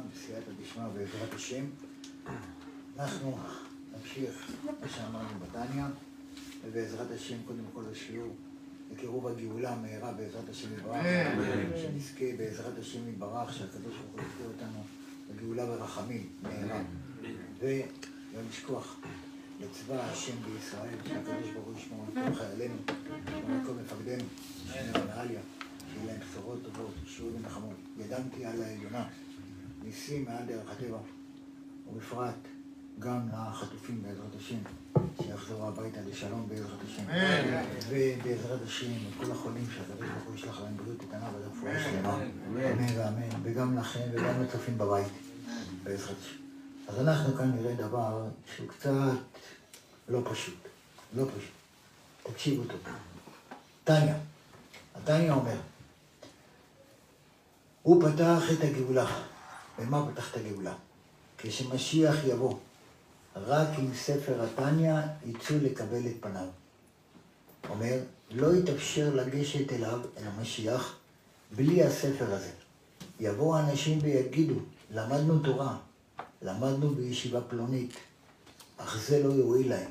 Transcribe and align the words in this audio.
בסייעתא 0.00 0.50
דשמיא 0.62 0.84
בעזרת 0.94 1.34
השם. 1.34 1.64
אנחנו 2.98 3.38
נמשיך 3.92 4.50
מה 4.80 4.88
שאמרנו 4.88 5.38
בתניא, 5.40 5.84
ובעזרת 6.64 7.10
השם 7.10 7.36
קודם 7.46 7.64
כל 7.72 7.82
השיעור 7.92 8.34
לקירוב 8.92 9.26
הגאולה 9.26 9.76
מהרה 9.76 10.12
בעזרת 10.12 10.48
השם 10.48 10.72
יתברך, 10.72 11.06
שנזכה 11.82 12.24
בעזרת 12.38 12.78
השם 12.78 13.08
יתברך, 13.08 13.54
שהקדוש 13.54 13.94
ברוך 13.96 14.12
הוא 14.12 14.20
יזכה 14.20 14.44
אותנו 14.44 14.84
בגאולה 15.30 15.64
ורחמים 15.70 16.28
מהרה. 16.42 16.82
ולא 17.60 18.42
לשכוח 18.50 18.96
לצבא 19.60 20.00
השם 20.00 20.32
בישראל, 20.42 20.94
שהקדוש 21.08 21.50
ברוך 21.54 21.66
הוא 21.66 21.74
ישמור 21.78 22.06
על 22.06 22.28
כל 22.28 22.34
חיילינו, 22.34 22.74
על 23.26 23.66
כל 23.66 23.72
מפקדינו, 23.82 24.24
שיהיה 24.72 24.92
להם 26.06 26.20
בשורות 26.20 26.58
טובות, 26.62 26.94
ישרו 27.06 27.28
ונחמות. 27.34 27.76
ידמתי 27.98 28.44
על 28.44 28.62
העליונה, 28.62 29.08
ניסים 29.84 30.24
מעל 30.24 30.44
דרך 30.46 30.70
הטבע, 30.70 30.98
ובפרט 31.92 32.34
גם 32.98 33.28
לחטופים 33.32 34.02
בעזרת 34.02 34.36
השם, 34.36 34.56
שיחזרו 35.22 35.66
הביתה 35.66 36.00
לשלום 36.10 36.48
בעזרת 36.48 36.78
השם. 36.84 37.02
ובעזרת 37.88 38.62
השם, 38.62 38.86
את 38.86 39.24
כל 39.24 39.32
החולים 39.32 39.64
שהקדוש 39.74 40.08
ברוך 40.08 40.24
הוא 40.26 40.34
ישלח 40.34 40.60
להם 40.60 40.76
בריאות 40.76 41.02
איתנה 41.02 41.30
ורפואה 41.34 41.84
שלמה. 41.84 42.16
אמן 42.16 42.98
ואמן. 42.98 43.28
וגם 43.42 43.78
לכם 43.78 44.00
וגם 44.12 44.42
לצופים 44.42 44.78
בבית, 44.78 45.12
בעזרת 45.82 46.16
השם. 46.20 46.36
אז 46.88 47.00
אנחנו 47.00 47.34
כאן 47.34 47.52
נראה 47.52 47.74
דבר 47.74 48.24
שהוא 48.56 48.68
קצת 48.68 48.90
לא 50.08 50.20
פשוט. 50.30 50.58
לא 51.16 51.24
פשוט. 51.24 51.54
תקשיבו 52.22 52.64
טוב. 52.64 52.80
טניה, 53.84 54.16
הטניה 54.94 55.34
אומר, 55.34 55.56
הוא 57.82 58.02
פתח 58.02 58.42
את 58.52 58.64
הגאולה. 58.64 59.33
במה 59.78 60.10
פתח 60.12 60.30
את 60.30 60.36
הגאולה? 60.36 60.74
כשמשיח 61.38 62.16
יבוא, 62.24 62.54
רק 63.36 63.68
עם 63.78 63.94
ספר 63.94 64.44
התניא 64.44 64.94
יצאו 65.26 65.56
לקבל 65.62 66.06
את 66.06 66.14
פניו. 66.20 66.46
אומר, 67.68 67.98
לא 68.30 68.56
יתאפשר 68.56 69.14
לגשת 69.14 69.72
אליו, 69.72 70.00
אל 70.18 70.26
המשיח, 70.26 70.96
בלי 71.56 71.84
הספר 71.84 72.34
הזה. 72.34 72.50
יבואו 73.20 73.58
אנשים 73.58 73.98
ויגידו, 74.02 74.54
למדנו 74.90 75.38
תורה, 75.38 75.76
למדנו 76.42 76.94
בישיבה 76.94 77.40
פלונית, 77.40 77.94
אך 78.76 79.04
זה 79.08 79.22
לא 79.22 79.32
יועיל 79.32 79.68
להם. 79.68 79.90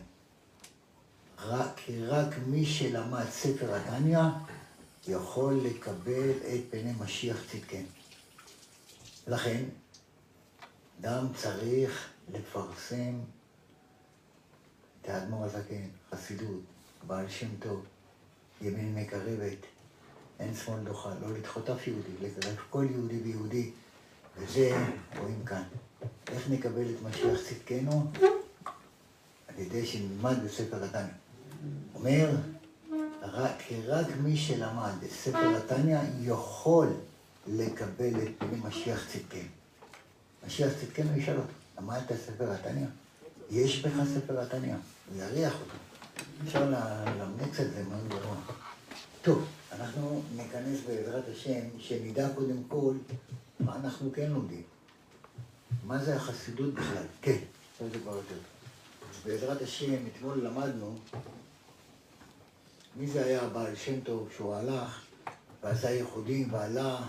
רק, 1.45 1.81
רק 2.07 2.35
מי 2.47 2.65
שלמד 2.65 3.25
ספר 3.31 3.75
התניא 3.75 4.19
יכול 5.07 5.59
לקבל 5.63 6.29
את 6.29 6.61
פני 6.69 6.93
משיח 6.99 7.37
צדקנו. 7.51 8.02
לכן, 9.27 9.63
אדם 11.01 11.27
צריך 11.35 12.09
לפרסם 12.33 13.19
את 15.01 15.09
האדמו"ר 15.09 15.45
הזקן, 15.45 15.87
חסידות, 16.11 16.61
בעל 17.07 17.29
שם 17.29 17.47
טוב, 17.59 17.85
ימין 18.61 18.95
מקרבת, 18.95 19.57
אין 20.39 20.55
שמאל 20.55 20.79
דוחה, 20.83 21.13
לא 21.21 21.33
לדחות 21.33 21.69
אף 21.69 21.87
יהודי, 21.87 22.09
לקרב 22.21 22.55
כל 22.69 22.87
יהודי 22.91 23.19
ויהודי, 23.23 23.71
וזה 24.37 24.85
רואים 25.19 25.45
כאן. 25.45 25.63
איך 26.27 26.49
נקבל 26.49 26.89
את 26.89 27.01
משיח 27.01 27.39
צדקנו? 27.49 28.11
על 29.47 29.59
ידי 29.59 29.85
שנלמד 29.85 30.43
בספר 30.45 30.83
התניא. 30.83 31.13
אומר, 31.95 32.29
רק, 33.21 33.63
רק 33.87 34.07
מי 34.23 34.37
שלמד 34.37 35.03
את 35.05 35.11
ספר 35.11 35.57
התניא 35.57 35.99
יכול 36.21 36.87
לקבל 37.47 38.21
את 38.23 38.29
פני 38.37 38.57
משיח 38.63 39.07
צדקנו. 39.07 39.49
משיח 40.47 40.73
צדקנו 40.81 41.17
ישאל 41.17 41.37
אותו, 41.37 41.53
למדת 41.77 42.13
ספר 42.25 42.51
התניא? 42.51 42.85
יש 43.51 43.85
בך 43.85 43.93
ספר 44.15 44.39
התניא? 44.39 44.75
הוא 45.09 45.21
יריח 45.21 45.53
אותו. 45.53 45.75
אפשר 46.43 46.69
ללמד 46.69 47.51
קצת 47.51 47.63
זה 47.75 47.83
מאוד 47.89 48.07
גרוע. 48.07 48.35
טוב, 49.21 49.45
אנחנו 49.71 50.21
ניכנס 50.35 50.79
בעזרת 50.87 51.23
השם, 51.31 51.61
שנדע 51.79 52.29
קודם 52.35 52.63
כל 52.67 52.93
מה 53.59 53.75
אנחנו 53.75 54.11
כן 54.13 54.29
לומדים. 54.31 54.63
מה 55.87 56.03
זה 56.03 56.15
החסידות 56.15 56.73
בכלל? 56.73 57.05
כן, 57.21 57.37
עכשיו 57.71 57.89
זה 57.89 57.99
כבר 57.99 58.15
יותר. 58.15 58.35
בעזרת 59.25 59.61
השם, 59.61 59.95
אתמול 60.07 60.37
למדנו 60.37 60.97
מי 62.95 63.07
זה 63.07 63.25
היה 63.25 63.41
הבעל 63.41 63.75
שם 63.75 64.01
טוב 64.01 64.29
שהוא 64.35 64.55
הלך 64.55 65.01
ועשה 65.63 65.89
ייחודים 65.89 66.53
ועלה 66.53 67.01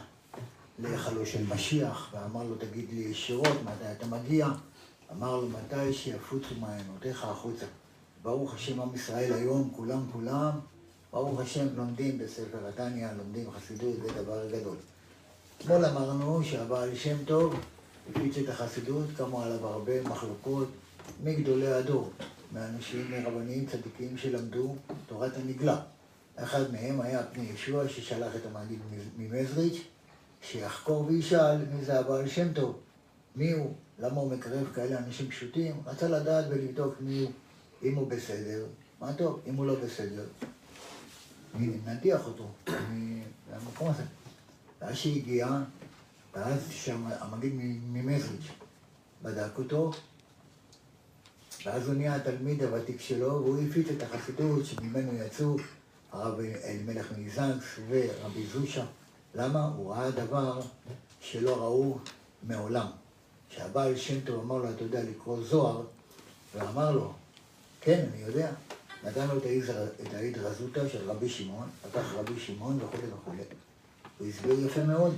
להיכלו 0.79 1.27
של 1.27 1.47
משיח 1.55 2.15
ואמר 2.15 2.43
לו 2.43 2.55
תגיד 2.55 2.85
לי 2.93 3.01
ישירות 3.01 3.63
מתי 3.63 3.93
אתה 3.93 4.07
מגיע? 4.07 4.49
אמר 5.13 5.37
לו 5.37 5.49
מתי 5.49 5.93
שיפוצו 5.93 6.55
מעיינותיך 6.61 7.25
החוצה. 7.25 7.67
ברוך 8.23 8.55
השם 8.55 8.81
עם 8.81 8.95
ישראל 8.95 9.33
היום 9.33 9.71
כולם 9.77 10.01
כולם 10.13 10.51
ברוך 11.13 11.41
השם 11.41 11.67
לומדים 11.77 12.19
בספר 12.19 12.69
התניא 12.69 13.09
לומדים 13.17 13.51
חסידות 13.51 13.95
זה 14.03 14.23
דבר 14.23 14.49
גדול. 14.51 14.77
אתמול 15.59 15.85
אמרנו 15.85 16.45
שהבעל 16.45 16.95
שם 16.95 17.17
טוב 17.25 17.55
הפיץ 18.11 18.37
את 18.37 18.49
החסידות 18.49 19.07
קמו 19.17 19.43
עליו 19.43 19.67
הרבה 19.67 20.03
מחלוקות 20.03 20.69
מגדולי 21.25 21.73
הדור 21.73 22.11
מאנשים 22.53 23.15
רבניים 23.27 23.67
צדיקים 23.67 24.19
שלמדו 24.19 24.77
תורת 25.07 25.37
הנגלה. 25.37 25.81
אחד 26.37 26.73
מהם 26.73 27.01
היה 27.01 27.23
פני 27.23 27.45
ישוע 27.55 27.89
ששלח 27.89 28.37
את 28.37 28.47
המגיד 28.47 28.79
ממזריץ' 29.19 29.94
שיחקור 30.51 31.07
וישאל 31.07 31.57
מי 31.57 31.85
זה 31.85 32.01
הבעל 32.01 32.29
שם 32.29 32.53
טוב, 32.53 32.81
מי 33.37 33.53
הוא, 33.53 33.75
למה 33.99 34.21
הוא 34.21 34.33
מקרב 34.33 34.67
כאלה 34.75 34.99
אנשים 34.99 35.29
פשוטים, 35.29 35.83
רצה 35.87 36.09
לדעת 36.09 36.45
ולבדוק 36.49 36.95
מי 37.01 37.21
הוא, 37.21 37.31
אם 37.83 37.95
הוא 37.95 38.09
בסדר, 38.09 38.67
מה 39.01 39.13
טוב, 39.13 39.41
אם 39.47 39.55
הוא 39.55 39.67
לא 39.67 39.75
בסדר, 39.85 40.25
נדיח 41.87 42.27
אותו 42.27 42.49
מהמקום 43.51 43.91
הזה. 43.91 44.03
ואז 44.81 44.97
שהגיע, 44.97 45.49
ואז 46.35 46.69
שם 46.71 47.07
המגיד 47.21 47.53
ממזריץ' 47.93 48.51
בדק 49.23 49.59
אותו 49.59 49.93
ואז 51.67 51.87
הוא 51.87 51.95
נהיה 51.95 52.17
התלמיד 52.17 52.63
הוותיק 52.63 53.01
שלו, 53.01 53.45
והוא 53.45 53.59
הפיץ 53.69 53.89
את 53.89 54.03
החסידות 54.03 54.67
שממנו 54.67 55.15
יצאו 55.15 55.57
הרב 56.13 56.41
אלימלך 56.65 57.13
מזנקס 57.19 57.67
ורבי 57.89 58.47
זושה. 58.47 58.85
למה? 59.35 59.65
הוא 59.77 59.95
ראה 59.95 60.11
דבר 60.11 60.61
שלא 61.21 61.57
ראו 61.57 61.99
מעולם. 62.43 62.87
כשהבעל 63.51 63.97
שם 63.97 64.21
טוב 64.21 64.45
אמר 64.45 64.57
לו, 64.57 64.71
אתה 64.71 64.83
יודע 64.83 65.03
לקרוא 65.03 65.43
זוהר, 65.43 65.83
ואמר 66.55 66.91
לו, 66.91 67.13
כן, 67.81 68.05
אני 68.13 68.23
יודע. 68.23 68.53
נתן 69.05 69.29
לו 69.29 69.39
את 70.03 70.15
ההתרזותא 70.15 70.89
של 70.89 71.11
רבי 71.11 71.29
שמעון, 71.29 71.69
פתח 71.83 72.13
רבי 72.15 72.41
שמעון 72.41 72.79
וכו' 72.83 72.97
וכו'. 72.97 73.33
הוא 74.19 74.29
הסביר 74.29 74.67
יפה 74.67 74.85
מאוד. 74.85 75.15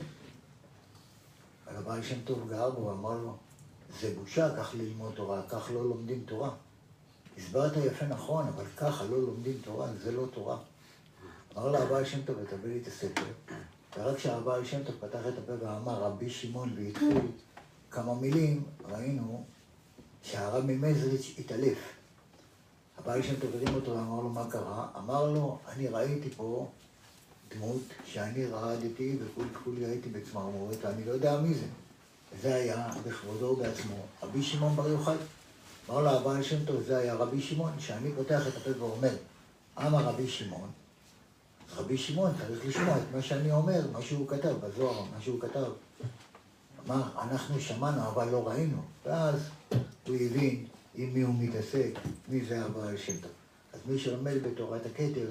אבל 1.66 1.76
הבעל 1.76 2.02
שם 2.02 2.20
טוב 2.24 2.50
גר 2.50 2.70
בו 2.70 2.86
ואמר 2.86 3.18
לו, 3.18 3.36
זה 4.00 4.14
בושה 4.14 4.56
כך 4.56 4.74
ללמוד 4.74 5.14
תורה, 5.14 5.42
כך 5.48 5.70
לא 5.74 5.84
לומדים 5.84 6.22
תורה. 6.26 6.50
הסברת 7.38 7.72
יפה 7.76 8.06
נכון, 8.06 8.46
אבל 8.46 8.64
ככה 8.76 9.04
לא 9.04 9.20
לומדים 9.20 9.58
תורה, 9.64 9.88
זה 10.04 10.12
לא 10.12 10.26
תורה. 10.34 10.58
אמר 11.56 11.70
לה 11.70 11.82
הבעל 11.82 12.04
שם 12.04 12.22
טוב, 12.22 12.36
ותביא 12.42 12.72
לי 12.72 12.80
את 12.82 12.86
הספר. 12.86 13.22
ורק 13.98 14.16
כשהבעל 14.16 14.64
שם 14.64 14.84
טוב 14.84 14.94
פתח 15.00 15.20
את 15.28 15.38
הפה 15.38 15.52
ואמר 15.60 16.02
רבי 16.02 16.30
שמעון 16.30 16.72
והתחיל 16.76 17.18
כמה 17.90 18.14
מילים, 18.14 18.62
ראינו 18.88 19.44
שהרב 20.22 20.64
ממזריץ' 20.66 21.34
התעלף. 21.38 21.78
הבעל 22.98 23.22
שם 23.22 23.34
טוב 23.40 23.50
הרים 23.54 23.74
אותו 23.74 23.90
ואמר 23.90 24.20
לו 24.20 24.28
מה 24.28 24.50
קרה? 24.50 24.86
אמר 24.98 25.32
לו, 25.32 25.58
אני 25.68 25.88
ראיתי 25.88 26.30
פה 26.30 26.68
דמות 27.54 27.82
שאני 28.04 28.46
רעדתי 28.46 29.16
וכולי 29.20 29.48
כולי 29.64 29.84
הייתי 29.84 30.08
בצמרמורת 30.08 30.78
ואני 30.84 31.04
לא 31.04 31.12
יודע 31.12 31.40
מי 31.40 31.54
זה. 31.54 31.66
זה 32.42 32.54
היה 32.54 32.88
בכבודו 33.06 33.56
בעצמו, 33.56 33.96
רבי 34.22 34.42
שמעון 34.42 34.76
בר 34.76 34.88
יוחאי. 34.88 35.16
אמר 35.90 36.00
לו 36.00 36.10
הבעל 36.10 36.42
שם 36.42 36.64
טוב, 36.64 36.82
זה 36.82 36.98
היה 36.98 37.14
רבי 37.14 37.40
שמעון, 37.40 37.72
שאני 37.78 38.12
פותח 38.16 38.48
את 38.48 38.56
הפה 38.56 38.70
ואומר, 38.78 39.16
אמר 39.78 40.04
רבי 40.04 40.28
שמעון, 40.28 40.70
רבי 41.76 41.98
שמעון 41.98 42.30
צריך 42.38 42.66
לשמוע 42.66 42.96
את 42.96 43.02
מה 43.14 43.22
שאני 43.22 43.52
אומר, 43.52 43.80
מה 43.92 44.02
שהוא 44.02 44.28
כתב 44.28 44.54
בזוהר, 44.60 45.00
מה 45.00 45.20
שהוא 45.20 45.40
כתב. 45.40 45.70
אמר, 46.86 47.02
אנחנו 47.22 47.60
שמענו 47.60 48.08
אבל 48.08 48.28
לא 48.28 48.48
ראינו. 48.48 48.82
ואז 49.06 49.40
הוא 50.06 50.16
הבין 50.16 50.66
עם 50.94 51.14
מי 51.14 51.20
הוא 51.22 51.34
מתעסק, 51.38 51.90
מי 52.28 52.44
זה 52.44 52.64
הבעל 52.64 52.96
שם 52.96 53.16
טוב. 53.20 53.30
אז 53.72 53.80
מי 53.86 53.98
שלומד 53.98 54.34
בתורת 54.42 54.86
הכתר, 54.86 55.28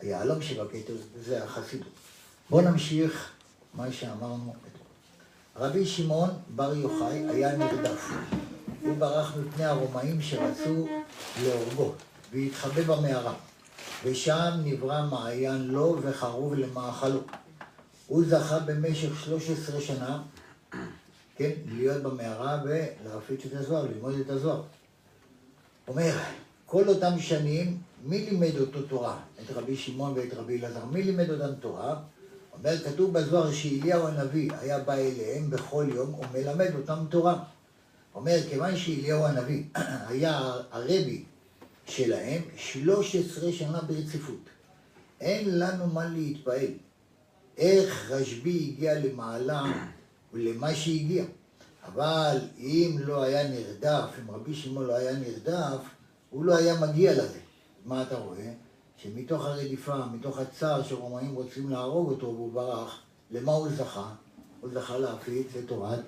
היהלום 0.00 0.42
שבכתר, 0.42 0.94
זה 1.20 1.44
החסידות. 1.44 1.92
בואו 2.50 2.70
נמשיך 2.70 3.30
מה 3.74 3.92
שאמרנו 3.92 4.54
רבי 5.56 5.86
שמעון 5.86 6.30
בר 6.56 6.74
יוחאי 6.74 7.24
היה 7.28 7.56
נרדף. 7.56 8.10
הוא 8.82 8.96
ברח 8.98 9.36
מפני 9.36 9.64
הרומאים 9.64 10.22
שרצו 10.22 10.86
להורגו, 11.42 11.92
והתחבא 12.32 12.82
במערה. 12.82 13.34
ושם 14.06 14.50
נברא 14.64 15.06
מעיין 15.10 15.68
לו 15.68 15.98
וחרוב 16.02 16.54
למאכלו. 16.54 17.20
הוא 18.06 18.24
זכה 18.28 18.58
במשך 18.58 19.20
13 19.24 19.80
שנה 19.80 20.22
כן, 21.36 21.50
להיות 21.66 22.02
במערה 22.02 22.62
ולהפיץ 22.64 23.46
את 23.46 23.52
הזוהר, 23.52 23.86
ללמוד 23.86 24.14
את 24.20 24.30
הזוהר. 24.30 24.62
אומר, 25.88 26.12
כל 26.66 26.88
אותם 26.88 27.18
שנים, 27.18 27.78
מי 28.04 28.30
לימד 28.30 28.56
אותו 28.60 28.82
תורה? 28.82 29.18
את 29.44 29.50
רבי 29.56 29.76
שמעון 29.76 30.12
ואת 30.16 30.34
רבי 30.34 30.58
אלעזר. 30.58 30.84
מי 30.84 31.02
לימד 31.02 31.30
אותם 31.30 31.54
תורה? 31.60 31.96
אומר, 32.58 32.78
כתוב 32.84 33.12
בזוהר 33.12 33.52
שאליהו 33.52 34.06
הנביא 34.06 34.50
היה 34.60 34.78
בא 34.78 34.94
אליהם 34.94 35.50
בכל 35.50 35.86
יום 35.94 36.14
ומלמד 36.14 36.70
אותם 36.74 37.04
תורה. 37.08 37.38
אומר, 38.14 38.36
כיוון 38.48 38.76
שאליהו 38.76 39.24
הנביא 39.24 39.62
היה 40.08 40.52
הרבי 40.70 41.24
שלהם 41.86 42.42
13 42.56 43.52
שנה 43.52 43.80
ברציפות, 43.80 44.40
אין 45.20 45.58
לנו 45.58 45.86
מה 45.86 46.04
להתפעל. 46.04 46.70
איך 47.56 48.10
רשב"י 48.10 48.72
הגיע 48.72 49.00
למעלה 49.00 49.62
ולמה 50.32 50.74
שהגיע. 50.74 51.24
אבל 51.84 52.38
אם 52.58 52.96
לא 53.06 53.22
היה 53.22 53.48
נרדף, 53.48 54.10
אם 54.20 54.30
רבי 54.30 54.54
שמעון 54.54 54.86
לא 54.86 54.96
היה 54.96 55.12
נרדף, 55.12 55.80
הוא 56.30 56.44
לא 56.44 56.56
היה 56.56 56.80
מגיע 56.80 57.12
לזה. 57.12 57.38
מה 57.84 58.02
אתה 58.02 58.18
רואה? 58.18 58.52
שמתוך 58.96 59.44
הרדיפה, 59.44 60.06
מתוך 60.06 60.38
הצער 60.38 60.82
שרומאים 60.82 61.34
רוצים 61.34 61.70
להרוג 61.70 62.10
אותו 62.10 62.26
והוא 62.26 62.52
ברח, 62.52 63.00
למה 63.30 63.52
הוא 63.52 63.68
זכה? 63.68 64.14
הוא 64.60 64.70
זכה 64.74 64.98
להפיץ 64.98 65.46
את 65.58 65.68
תורת 65.68 66.04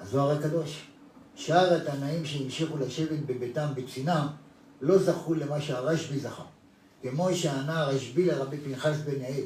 הזוהר 0.00 0.38
הקדוש. 0.38 0.86
שאר 1.34 1.74
התנאים 1.74 2.24
שהמשיכו 2.24 2.78
לשבת 2.78 3.18
בביתם 3.26 3.68
בצנעה 3.74 4.28
לא 4.80 4.98
זכו 4.98 5.34
למה 5.34 5.60
שהרשב"י 5.60 6.18
זכה. 6.18 6.42
כמו 7.02 7.34
שענה 7.34 7.80
הרשב"י 7.80 8.24
לרבי 8.24 8.58
פנחס 8.58 8.96
בן 9.04 9.20
יאיר, 9.20 9.44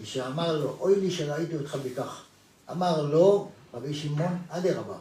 ושאמר 0.00 0.58
לו, 0.58 0.76
אוי 0.80 1.00
לי 1.00 1.10
שראיתי 1.10 1.56
אותך 1.56 1.76
בכך. 1.84 2.22
אמר 2.70 3.02
לו, 3.02 3.48
רבי 3.74 3.94
שמעון, 3.94 4.38
אדרבה, 4.48 4.96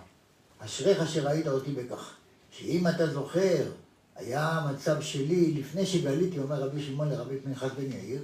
אשריך 0.59 1.09
שראית 1.09 1.47
אותי 1.47 1.71
בכך. 1.71 2.13
שאם 2.51 2.87
אתה 2.87 3.07
זוכר, 3.07 3.71
היה 4.15 4.49
המצב 4.49 5.01
שלי 5.01 5.53
לפני 5.53 5.85
שגליתי, 5.85 6.39
אומר 6.39 6.63
רבי 6.63 6.83
שמעון 6.83 7.09
לרבי 7.09 7.39
פנחס 7.39 7.69
בן 7.77 7.91
יאיר, 7.91 8.21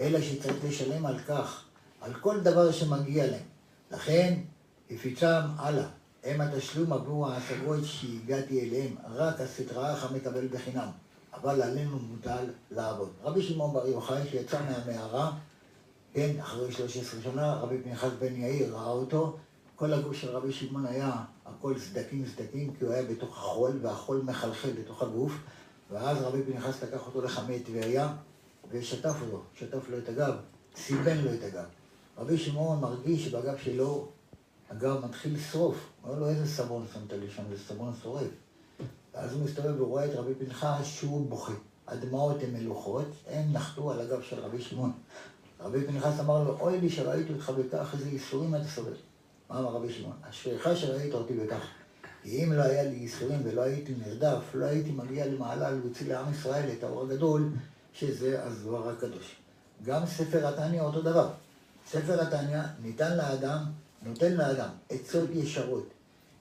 אלא 0.00 0.20
שצריך 0.20 0.56
לשלם 0.68 1.06
על 1.06 1.18
כך, 1.18 1.62
על 2.00 2.14
כל 2.14 2.40
דבר 2.40 2.72
שמגיע 2.72 3.26
להם. 3.26 3.44
לכן, 3.90 4.34
הפיצם 4.90 5.40
הלאה. 5.56 5.88
הם 6.24 6.40
התשלום 6.40 6.92
עבור 6.92 7.28
ההשגות 7.28 7.84
שהגעתי 7.84 8.60
אליהם, 8.60 8.96
רק 9.10 9.40
הסטרא 9.40 9.92
אחא 9.92 10.14
מקבל 10.14 10.48
בחינם, 10.48 10.88
אבל 11.34 11.62
עלינו 11.62 11.98
מוטל 11.98 12.44
לעבוד. 12.70 13.10
רבי 13.22 13.42
שמעון 13.42 13.72
בר 13.72 13.86
יוחאי 13.86 14.28
שיצא 14.30 14.60
מהמערה, 14.62 15.32
כן, 16.14 16.40
אחרי 16.40 16.72
13 16.72 17.20
שנה, 17.22 17.54
רבי 17.54 17.82
פנחס 17.84 18.10
בן 18.18 18.36
יאיר 18.36 18.76
ראה 18.76 18.90
אותו, 18.90 19.36
כל 19.76 19.92
הגוף 19.92 20.16
של 20.16 20.28
רבי 20.28 20.52
שמעון 20.52 20.86
היה 20.86 21.12
הכל 21.46 21.78
סדקים 21.78 22.24
סדקים, 22.26 22.74
כי 22.78 22.84
הוא 22.84 22.92
היה 22.92 23.02
בתוך 23.02 23.38
החול, 23.38 23.78
והחול 23.82 24.22
מחלחל 24.24 24.70
בתוך 24.70 25.02
הגוף, 25.02 25.32
ואז 25.90 26.22
רבי 26.22 26.42
פנחס 26.42 26.82
לקח 26.82 27.06
אותו 27.06 27.22
לחמי 27.22 27.60
טבריה, 27.60 28.12
ושטף 28.70 29.14
אותו, 29.22 29.42
שטף 29.54 29.88
לו 29.90 29.98
את 29.98 30.08
הגב, 30.08 30.34
סיבן 30.76 31.18
לו 31.18 31.34
את 31.34 31.42
הגב. 31.42 31.64
רבי 32.18 32.38
שמעון 32.38 32.80
מרגיש 32.80 33.24
שבגב 33.24 33.56
שלו 33.64 34.08
הגב 34.70 35.04
מתחיל 35.04 35.34
לשרוף. 35.34 35.76
אומר 36.04 36.18
לו, 36.18 36.28
איזה 36.28 36.46
סבון 36.46 36.86
שמת 36.94 37.12
לי 37.12 37.30
שם? 37.30 37.42
זה 37.50 37.64
סבון 37.68 37.92
שורף. 38.02 38.28
ואז 39.14 39.32
הוא 39.32 39.44
מסתובב 39.44 39.80
ורואה 39.80 40.04
את 40.04 40.10
רבי 40.14 40.34
פנחס 40.34 40.84
שהוא 40.84 41.30
בוכה. 41.30 41.52
הדמעות 41.88 42.42
הן 42.42 42.52
מלוכות, 42.52 43.06
הן 43.30 43.52
נחתו 43.52 43.90
על 43.90 44.00
הגב 44.00 44.22
של 44.22 44.40
רבי 44.40 44.62
שמעון. 44.62 44.92
רבי 45.60 45.86
פנחס 45.86 46.20
אמר 46.20 46.44
לו, 46.44 46.58
אוי 46.60 46.80
לי 46.80 46.90
שראיתי 46.90 47.32
אותך 47.32 47.50
בכך, 47.50 47.94
איזה 47.94 48.08
ייסורים 48.08 48.54
אתה 48.54 48.64
סובל. 48.64 48.92
מה 49.50 49.58
אמר 49.58 49.70
רבי 49.70 49.92
שמעון? 49.92 50.16
אשריך 50.30 50.68
שראית 50.76 51.14
אותי 51.14 51.34
בכך. 51.34 51.66
כי 52.22 52.44
אם 52.44 52.52
לא 52.52 52.62
היה 52.62 52.82
לי 52.82 52.96
ייסורים 52.96 53.40
ולא 53.44 53.60
הייתי 53.62 53.94
נרדף, 54.06 54.54
לא 54.54 54.64
הייתי 54.64 54.90
מגיע 54.90 55.26
למעלה 55.26 55.70
להוציא 55.70 56.08
לעם 56.08 56.32
ישראל 56.32 56.68
את 56.78 56.84
האור 56.84 57.02
הגדול, 57.02 57.48
שזה 57.92 58.44
הזוהר 58.44 58.88
הקדוש. 58.88 59.36
גם 59.84 60.06
ספר 60.06 60.46
התניא 60.46 60.80
אותו 60.80 61.02
דבר. 61.02 61.28
ספר 61.86 62.22
התניא 62.22 62.62
ניתן 62.82 63.16
לאדם, 63.16 63.64
נותן 64.02 64.32
לאדם 64.32 64.70
עצות 64.88 65.30
ישרות. 65.32 65.88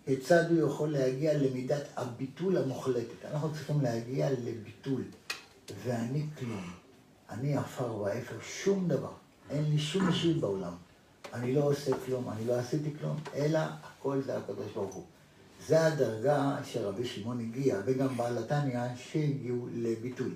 כיצד 0.06 0.52
הוא 0.52 0.70
יכול 0.70 0.92
להגיע 0.92 1.38
למידת 1.38 1.84
הביטול 1.96 2.58
המוחלטת. 2.58 3.26
אנחנו 3.32 3.54
צריכים 3.54 3.82
להגיע 3.82 4.30
לביטול. 4.32 5.04
ואני 5.84 6.26
כלום. 6.40 6.72
אני 7.30 7.58
עפר 7.58 7.96
ואפר, 7.96 8.36
שום 8.42 8.88
דבר. 8.88 9.14
אין 9.50 9.64
לי 9.64 9.80
שום 9.80 10.08
אישיות 10.08 10.38
בעולם. 10.38 10.74
אני 11.34 11.54
לא 11.54 11.64
עושה 11.64 11.92
כלום, 12.06 12.30
אני 12.30 12.46
לא 12.46 12.54
עשיתי 12.54 12.90
כלום, 13.00 13.18
אלא 13.36 13.60
הכל 13.60 14.22
זה 14.22 14.38
הקדוש 14.38 14.72
ברוך 14.76 14.96
הוא. 14.96 15.06
זה 15.68 15.86
הדרגה 15.86 16.58
שרבי 16.64 17.06
שמעון 17.06 17.40
הגיע, 17.40 17.82
וגם 17.86 18.18
בעל 18.18 18.38
התניא 18.38 18.80
שהגיעו 18.96 19.68
לביטוי. 19.74 20.32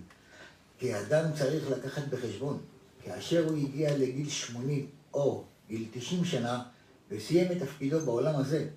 כי 0.79 0.99
אדם 0.99 1.25
צריך 1.37 1.69
לקחת 1.69 2.03
בחשבון, 2.09 2.59
כאשר 3.03 3.45
הוא 3.49 3.57
הגיע 3.57 3.97
לגיל 3.97 4.29
80 4.29 4.87
או 5.13 5.43
גיל 5.67 5.85
90 5.93 6.25
שנה, 6.25 6.63
וסיים 7.13 7.51
את 7.51 7.57
תפקידו 7.59 7.99
בעולם 7.99 8.35
הזה, 8.35 8.67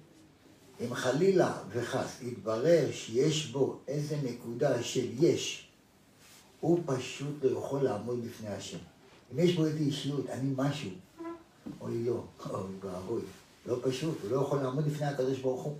אם 0.80 0.94
חלילה 0.94 1.58
וחס 1.70 2.22
יתברר 2.22 2.88
שיש 2.92 3.46
בו 3.46 3.78
איזה 3.88 4.16
נקודה 4.22 4.82
של 4.82 5.06
יש, 5.20 5.68
הוא 6.60 6.80
פשוט 6.86 7.34
לא 7.42 7.58
יכול 7.58 7.82
לעמוד 7.82 8.24
בפני 8.24 8.48
השם. 8.48 8.78
אם 9.32 9.38
יש 9.38 9.56
בו 9.56 9.64
איזו 9.64 9.78
אישיות, 9.78 10.30
אני 10.30 10.52
משהו, 10.56 10.90
אוי 11.80 12.04
לא, 12.04 12.24
אוי 12.50 12.70
ואבוי, 12.80 13.22
לא 13.66 13.78
פשוט, 13.82 14.18
הוא 14.22 14.30
לא 14.30 14.40
יכול 14.40 14.58
לעמוד 14.58 14.86
לפני 14.86 15.06
הקדוש 15.06 15.38
ברוך 15.38 15.62
הוא. 15.62 15.76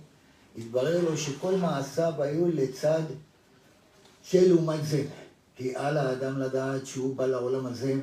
התברר 0.57 1.09
לו 1.09 1.17
שכל 1.17 1.55
מעשיו 1.55 2.13
היו 2.17 2.47
לצד 2.47 3.03
של 4.23 4.47
לעומת 4.47 4.85
זה. 4.85 5.03
כי 5.57 5.75
על 5.75 5.97
האדם 5.97 6.39
לדעת 6.39 6.85
שהוא 6.85 7.15
בא 7.15 7.25
לעולם 7.25 7.65
הזה 7.65 7.93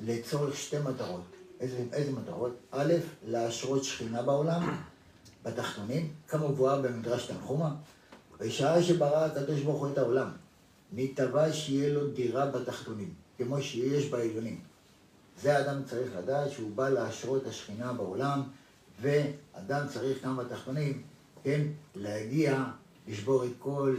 לצורך 0.00 0.56
שתי 0.56 0.76
מטרות. 0.78 1.39
איזה, 1.60 1.84
איזה 1.92 2.12
מטרות? 2.12 2.56
א', 2.70 2.94
להשרות 3.26 3.84
שכינה 3.84 4.22
בעולם, 4.22 4.74
בתחתונים, 5.44 6.12
כמובן 6.28 6.82
במדרש 6.82 7.26
תנחומה, 7.26 7.74
בשעה 8.38 8.82
שברא 8.82 9.24
הקדוש 9.24 9.60
ברוך 9.60 9.80
הוא 9.80 9.92
את 9.92 9.98
העולם, 9.98 10.30
נתבע 10.92 11.52
שיהיה 11.52 11.94
לו 11.94 12.10
דירה 12.10 12.46
בתחתונים, 12.46 13.14
כמו 13.38 13.62
שיש 13.62 14.06
בעליונים. 14.06 14.60
זה 15.42 15.60
אדם 15.60 15.82
צריך 15.84 16.10
לדעת 16.18 16.50
שהוא 16.50 16.70
בא 16.74 16.88
להשרות 16.88 17.46
השכינה 17.46 17.92
בעולם, 17.92 18.42
ואדם 19.00 19.86
צריך 19.88 20.24
גם 20.24 20.36
בתחתונים, 20.36 21.02
כן, 21.44 21.60
להגיע, 21.94 22.64
לשבור 23.08 23.44
את 23.44 23.50
כל 23.58 23.96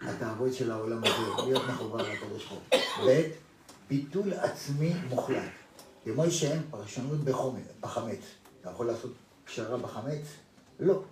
התאוות 0.00 0.54
של 0.54 0.70
העולם 0.70 1.04
הזה, 1.04 1.42
להיות 1.46 1.62
מחובר 1.68 2.02
לקדוש 2.12 2.48
ברוך 2.48 2.62
הוא. 2.98 3.10
ב', 3.10 3.22
ביטול 3.88 4.32
עצמי 4.32 4.94
מוחלט. 5.08 5.65
כמו 6.14 6.30
שאין 6.30 6.62
פרשנות 6.70 7.20
בחמץ. 7.80 8.18
אתה 8.60 8.70
יכול 8.70 8.86
לעשות 8.86 9.12
פשרה 9.44 9.76
בחמץ? 9.78 10.22
לא. 10.80 11.02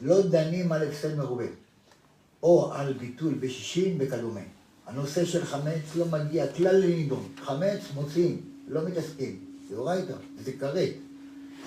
לא 0.00 0.22
דנים 0.22 0.72
על 0.72 0.88
הפסד 0.88 1.16
מרובה, 1.16 1.44
או 2.42 2.72
על 2.72 2.92
ביטול 2.92 3.34
בשישים 3.34 3.96
וכדומה. 4.00 4.40
הנושא 4.86 5.24
של 5.24 5.44
חמץ 5.44 5.96
לא 5.96 6.06
מגיע 6.06 6.52
כלל 6.52 6.76
לנידון. 6.76 7.28
חמץ 7.42 7.80
מוציאים, 7.94 8.40
לא 8.68 8.84
מתעסקים. 8.84 9.44
זה 9.68 9.76
אורייתא, 9.76 10.14
זה 10.44 10.52
כרת. 10.52 10.92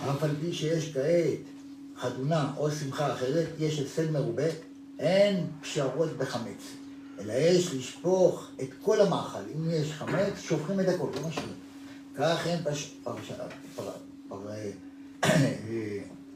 אף 0.10 0.24
על 0.24 0.32
פי 0.42 0.54
שיש 0.54 0.94
כעת 0.94 1.40
חתונה 1.98 2.54
או 2.58 2.72
שמחה 2.72 3.14
אחרת, 3.14 3.48
יש 3.60 3.80
הפסד 3.80 4.12
מרובה, 4.12 4.48
אין 5.00 5.48
פשרות 5.62 6.18
בחמץ. 6.18 6.64
אלא 7.20 7.34
יש 7.34 7.74
לשפוך 7.74 8.48
את 8.62 8.70
כל 8.82 9.02
המאכל. 9.02 9.40
אם 9.56 9.70
יש 9.70 9.92
חמץ, 9.92 10.40
שופכים 10.40 10.80
את 10.80 10.88
הכל, 10.88 11.08
לא 11.16 11.28
משנה. 11.28 11.65
כך 12.18 12.48
אין. 12.48 12.60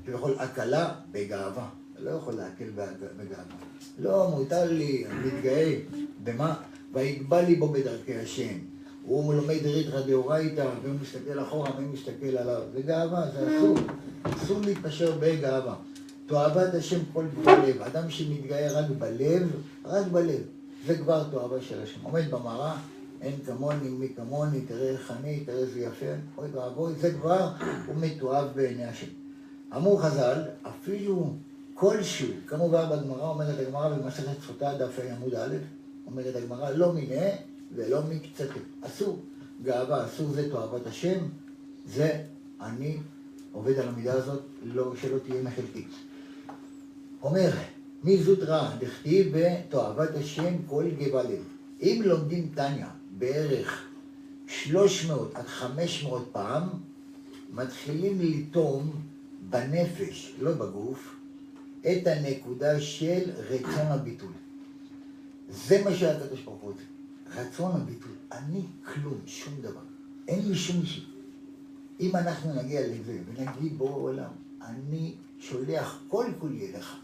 כביכול 0.06 0.36
הקלה 0.40 0.94
בגאווה. 1.12 1.70
לא 2.00 2.12
יכול 2.12 2.34
להקל 2.34 2.70
בגאווה. 3.18 3.56
לא, 4.00 4.30
מותר 4.30 4.72
לי, 4.72 5.06
אני 5.08 5.28
מתגאה. 5.28 5.80
במה? 6.24 6.56
ויגבה 6.94 7.42
ליבו 7.42 7.68
בדרכי 7.68 8.16
השם. 8.16 8.58
הוא 9.06 9.34
לומד 9.34 9.58
ריתרא 9.64 10.02
דאורייתא, 10.02 10.70
והוא 10.84 10.96
מסתכל 11.02 11.40
אחורה, 11.42 11.80
מי 11.80 11.86
מסתכל 11.86 12.38
עליו? 12.38 12.62
זה 12.74 12.82
גאווה, 12.82 13.32
זה 13.32 13.58
אסור. 13.58 13.78
אסור 14.24 14.62
להתפשר 14.62 15.18
בגאווה. 15.20 15.76
תועבת 16.26 16.74
השם 16.74 17.00
כל 17.14 17.26
בלב. 17.44 17.82
אדם 17.82 18.10
שמתגאה 18.10 18.72
רק 18.72 18.86
בלב, 18.90 19.52
רק 19.86 20.08
בלב. 20.08 20.42
זה 20.88 20.98
כבר 20.98 21.24
תועבה 21.32 21.62
של 21.62 21.82
השם. 21.84 22.00
עומד 22.04 22.32
במראה, 22.32 22.76
אין 23.22 23.36
כמוני, 23.46 23.90
מי 23.90 24.10
כמוני, 24.16 24.62
תראה 24.62 24.90
איך 24.90 25.12
אני, 25.12 25.40
תראה 25.40 25.58
איזה 25.58 25.80
יפה. 25.80 26.06
אוי 26.38 26.48
ואבוי, 26.52 26.94
זה 27.02 27.14
כבר, 27.14 27.50
הוא 27.88 27.96
מתועב 27.96 28.48
בעיני 28.56 28.86
השם. 28.86 29.08
אמרו 29.76 29.98
חז"ל, 29.98 30.42
אפילו 30.62 31.34
כלשהו, 31.74 32.28
כמובן 32.48 32.90
בגמרא 32.90 33.30
אומרת 33.30 33.60
הגמרא 33.60 33.90
במסכת 33.90 34.42
סוטה 34.48 34.78
דף 34.78 35.00
ה' 35.00 35.16
עמוד 35.16 35.36
א', 35.36 35.56
אומרת 36.08 36.36
הגמרא, 36.36 36.70
לא 36.70 36.94
מיניה 36.94 37.36
ולא 37.76 38.02
מקצתה. 38.10 38.60
אסור. 38.82 39.20
גאווה, 39.64 40.06
אסור 40.06 40.32
זה 40.32 40.50
תועבת 40.52 40.88
השם, 40.88 41.20
זה 41.86 42.24
אני 42.62 42.98
עובד 43.52 43.80
על 43.80 43.88
המידה 43.88 44.14
הזאת, 44.14 44.42
לא, 44.64 44.94
שלא 45.02 45.18
תהיה 45.20 45.44
מחלקית. 45.44 45.88
אומר, 47.24 47.52
מי 48.04 48.24
רע? 48.42 48.76
דכתיב 48.80 49.38
בתועבת 49.38 50.10
השם 50.16 50.54
כל 50.68 50.86
גבה 51.00 51.24
לב. 51.24 51.44
אם 51.82 52.02
לומדים 52.06 52.50
טניה 52.56 52.90
בערך 53.20 53.88
300 54.48 55.36
עד 55.36 55.48
500 55.48 56.30
פעם, 56.32 56.70
מתחילים 57.54 58.18
לטום 58.22 58.92
בנפש, 59.50 60.34
לא 60.40 60.54
בגוף, 60.54 61.16
את 61.82 62.08
הנקודה 62.08 62.82
של 62.82 63.32
רצון 63.50 63.88
הביטול. 63.88 64.32
זה 65.50 65.84
מה 65.84 65.96
שהקדוש 65.96 66.42
ברוך 66.42 66.62
הוא. 66.62 66.74
רצון 67.36 67.82
הביטול. 67.82 68.12
אני 68.32 68.62
כלום, 68.86 69.18
שום 69.26 69.54
דבר. 69.62 69.82
אין 70.28 70.50
לי 70.50 70.56
שום 70.56 70.82
אישי. 70.82 71.06
אם 72.00 72.16
אנחנו 72.16 72.54
נגיע 72.54 72.88
לזה 72.88 73.18
ונגיד 73.28 73.78
בורא 73.78 73.94
עולם, 73.94 74.32
אני 74.62 75.14
שולח 75.40 76.00
כל 76.08 76.26
כולי 76.40 76.68
אליך, 76.68 76.96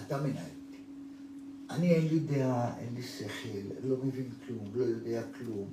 אתה 0.00 0.22
מנהל. 0.22 0.57
אני 1.70 1.94
אין 1.94 2.08
לי 2.08 2.18
דעה, 2.18 2.78
אין 2.78 2.94
לי 2.94 3.02
שכל, 3.02 3.58
לא 3.84 3.96
מבין 4.02 4.30
כלום, 4.46 4.64
לא 4.74 4.84
יודע 4.84 5.22
כלום, 5.38 5.68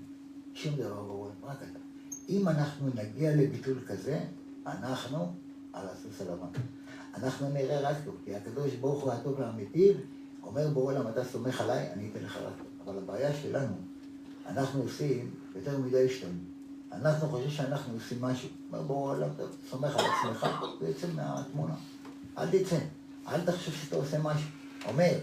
שום 0.53 0.75
דבר 0.75 1.03
ברור, 1.03 1.31
רק 1.43 1.57
אתה. 1.57 1.79
אם 2.29 2.49
אנחנו 2.49 2.89
נגיע 2.95 3.35
לביטול 3.35 3.79
כזה, 3.87 4.19
אנחנו 4.65 5.33
על 5.73 5.87
הסוס 5.87 6.21
הלבן. 6.21 6.47
אנחנו 7.17 7.49
נראה 7.49 7.89
רק 7.89 7.97
טוב, 8.05 8.15
כי 8.25 8.35
הקדוש 8.35 8.73
ברוך 8.73 9.03
הוא 9.03 9.11
הטוב 9.11 9.39
והאמיתי, 9.39 9.93
אומר 10.43 10.69
בורא 10.69 10.93
עולם, 10.93 11.07
אתה 11.07 11.25
סומך 11.25 11.61
עליי, 11.61 11.93
אני 11.93 12.09
אתן 12.11 12.23
לך 12.23 12.37
רק 12.37 12.53
טוב. 12.57 12.67
אבל 12.85 12.97
הבעיה 12.97 13.33
שלנו, 13.33 13.75
אנחנו 14.45 14.81
עושים 14.81 15.31
יותר 15.55 15.77
מדי 15.77 16.05
השתלמות. 16.05 16.43
אנחנו 16.91 17.29
חושבים 17.29 17.51
שאנחנו 17.51 17.93
עושים 17.93 18.21
משהו. 18.21 18.49
אומר 18.67 18.81
בורא 18.81 19.15
עולם, 19.15 19.29
אתה 19.35 19.43
סומך 19.69 19.95
על 19.97 20.05
עצמך, 20.05 20.47
ויוצא 20.81 21.07
מהתמונה. 21.15 21.75
אל 22.37 22.49
תצא, 22.51 22.79
אל 23.27 23.45
תחשוב 23.45 23.73
שאתה 23.73 23.95
עושה 23.95 24.19
משהו. 24.19 24.49
אומר, 24.87 25.13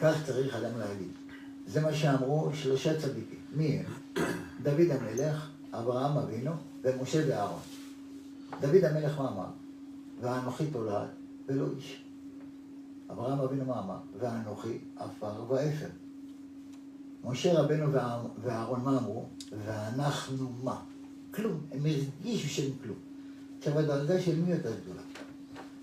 כך 0.00 0.14
צריך 0.26 0.54
אדם 0.54 0.78
להגיד. 0.78 1.08
זה 1.66 1.80
מה 1.80 1.94
שאמרו 1.94 2.50
שלושה 2.54 3.00
צדיקים. 3.00 3.38
מי 3.56 3.78
הם? 3.78 3.84
דוד 4.62 4.90
המלך, 4.90 5.48
אברהם 5.72 6.18
אבינו 6.18 6.52
ומשה 6.84 7.22
ואהרון. 7.28 7.60
דוד 8.60 8.84
המלך 8.84 9.20
מה 9.20 9.28
אמר? 9.28 9.46
ואנוכי 10.20 10.66
תולד 10.66 11.06
ולא 11.46 11.66
איש. 11.76 12.02
אברהם 13.10 13.40
אבינו 13.40 13.64
מה 13.64 13.80
אמר? 13.80 13.98
ואנוכי 14.18 14.78
עפר 14.96 15.44
ואפר. 15.48 15.88
משה 17.24 17.60
רבנו 17.60 17.92
ואהרון 18.42 18.80
מה 18.80 18.98
אמרו? 18.98 19.24
ואנחנו 19.64 20.52
מה? 20.62 20.80
כלום. 21.34 21.60
הם 21.72 21.80
הרגישו 21.86 22.48
שהם 22.48 22.70
כלום. 22.82 22.96
עכשיו 23.58 23.78
הדרגה 23.78 24.20
של 24.20 24.40
מי 24.40 24.52
יותר 24.52 24.72
גדולה? 24.82 25.02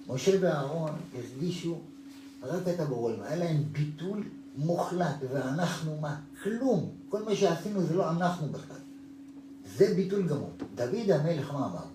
משה 0.07 0.37
ואהרון 0.41 0.91
הרגישו 1.13 1.81
רק 2.43 2.67
את 2.67 2.79
הבורא, 2.79 3.13
היה 3.21 3.35
להם 3.35 3.63
ביטול 3.71 4.23
מוחלט, 4.55 5.15
ואנחנו 5.31 5.97
מה? 6.01 6.19
כלום. 6.43 6.89
כל 7.09 7.23
מה 7.23 7.35
שעשינו 7.35 7.81
זה 7.81 7.95
לא 7.95 8.11
אנחנו 8.11 8.47
בכלל. 8.47 8.77
זה 9.65 9.93
ביטול 9.95 10.27
גמור. 10.27 10.51
דוד 10.75 11.11
המלך 11.11 11.53
מה 11.53 11.65
אמר? 11.65 11.85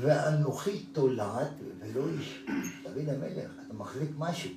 ואנוכי 0.00 0.78
תולעת 0.92 1.50
ולא 1.80 2.08
איש. 2.08 2.44
דוד 2.84 3.08
המלך, 3.08 3.50
אתה 3.66 3.74
מחזיק 3.74 4.10
משהו. 4.18 4.50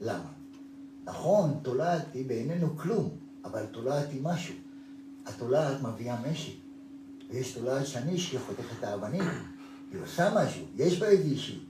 למה? 0.00 0.30
נכון, 1.04 1.58
תולעת 1.62 2.04
היא 2.14 2.28
בעינינו 2.28 2.76
כלום, 2.76 3.10
אבל 3.44 3.66
תולעת 3.66 4.08
היא 4.10 4.22
משהו. 4.22 4.54
התולעת 5.26 5.82
מביאה 5.82 6.16
משי. 6.30 6.60
ויש 7.30 7.52
תולעת 7.52 7.86
שאני 7.86 8.16
אשכח 8.16 8.40
חותכת 8.46 8.84
האבנים, 8.84 9.24
היא 9.92 10.00
עושה 10.02 10.30
משהו, 10.34 10.64
יש 10.76 11.00
בה 11.00 11.06
איזה 11.06 11.24
אישי. 11.24 11.60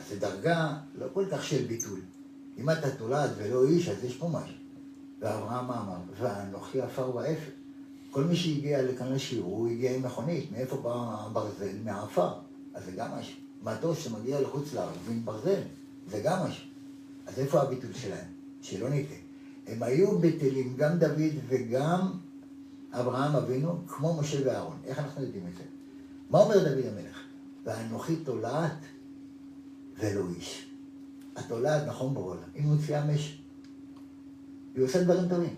אז 0.00 0.08
זו 0.08 0.20
דרגה 0.20 0.76
לא 0.94 1.06
כל 1.14 1.24
כך 1.30 1.44
של 1.44 1.64
ביטול. 1.64 2.00
אם 2.58 2.70
אתה 2.70 2.90
תולעת 2.90 3.30
ולא 3.36 3.64
איש, 3.64 3.88
אז 3.88 4.04
יש 4.04 4.16
פה 4.16 4.28
משהו. 4.28 4.56
ואברהם 5.20 5.70
אמר, 5.70 5.96
ואנוכי 6.20 6.80
עפר 6.80 7.16
ואפר. 7.16 7.50
כל 8.10 8.24
מי 8.24 8.36
שהגיע 8.36 8.82
לכאן 8.82 9.12
לשיעור, 9.12 9.56
הוא 9.56 9.68
הגיע 9.68 9.96
עם 9.96 10.02
מכונית. 10.02 10.52
מאיפה 10.52 10.76
בא 10.76 10.90
הברזל? 11.26 11.76
מהעפר. 11.84 12.32
אז 12.74 12.84
זה 12.84 12.90
גם 12.90 13.10
משהו. 13.18 13.36
מטוס 13.62 13.98
שמגיע 13.98 14.40
לחוץ 14.40 14.74
לארץ 14.74 14.96
עם 15.08 15.24
ברזל, 15.24 15.60
זה 16.10 16.20
גם 16.24 16.38
משהו. 16.48 16.64
אז 17.26 17.38
איפה 17.38 17.62
הביטול 17.62 17.92
שלהם? 17.92 18.26
שלא 18.62 18.88
נטעה. 18.88 19.16
הם 19.66 19.82
היו 19.82 20.18
בטלים, 20.18 20.76
גם 20.76 20.98
דוד 20.98 21.32
וגם 21.48 22.12
אברהם 22.92 23.36
אבינו, 23.36 23.78
כמו 23.86 24.20
משה 24.20 24.38
ואהרון. 24.46 24.76
איך 24.84 24.98
אנחנו 24.98 25.22
יודעים 25.22 25.46
את 25.52 25.56
זה? 25.56 25.64
מה 26.30 26.38
אומר 26.38 26.58
דוד 26.58 26.84
המלך? 26.86 27.18
ואנוכי 27.64 28.16
תולעת 28.16 28.78
ולא 30.00 30.24
איש. 30.36 30.66
התולעת, 31.36 31.86
נכון 31.86 32.14
בעולם, 32.14 32.42
היא 32.54 32.62
מוציאה 32.62 33.04
משי. 33.04 33.40
היא 34.74 34.84
עושה 34.84 35.04
דברים 35.04 35.28
טובים. 35.28 35.54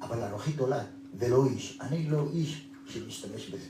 אבל 0.00 0.22
אנוכי 0.22 0.52
תולעת. 0.52 0.86
ולא 1.14 1.46
איש. 1.46 1.78
אני 1.80 2.10
לא 2.10 2.28
איש 2.32 2.68
שמשתמש 2.86 3.48
בזה. 3.48 3.66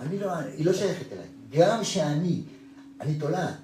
אני 0.00 0.18
לא, 0.18 0.32
היא 0.34 0.66
לא 0.66 0.72
שייכת 0.72 1.12
אליי. 1.12 1.26
גם 1.50 1.84
שאני, 1.84 2.42
אני 3.00 3.18
תולעת, 3.18 3.54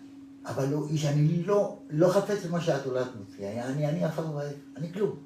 אבל 0.47 0.69
לא 0.69 0.87
איש, 0.91 1.05
אני 1.05 1.43
לא, 1.43 1.79
לא 1.91 2.09
חפץ 2.09 2.45
במה 2.45 2.61
שאת 2.61 2.83
תולעת 2.83 3.09
מוציאה. 3.17 3.67
אני, 3.67 3.89
אני 3.89 4.05
עפר 4.05 4.37
ואף, 4.37 4.53
אני 4.77 4.93
כלום. 4.93 5.17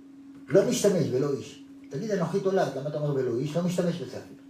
לא 0.48 0.68
משתמש 0.68 1.06
ולא 1.12 1.32
איש. 1.32 1.64
תגיד, 1.88 2.10
אנוכי 2.10 2.40
תולעת, 2.40 2.76
למה 2.76 2.88
אתה 2.88 2.98
אומר 2.98 3.14
ולא 3.14 3.38
איש? 3.38 3.56
לא 3.56 3.62
משתמש 3.62 3.96
בזה 3.96 4.18
אפילו. 4.18 4.40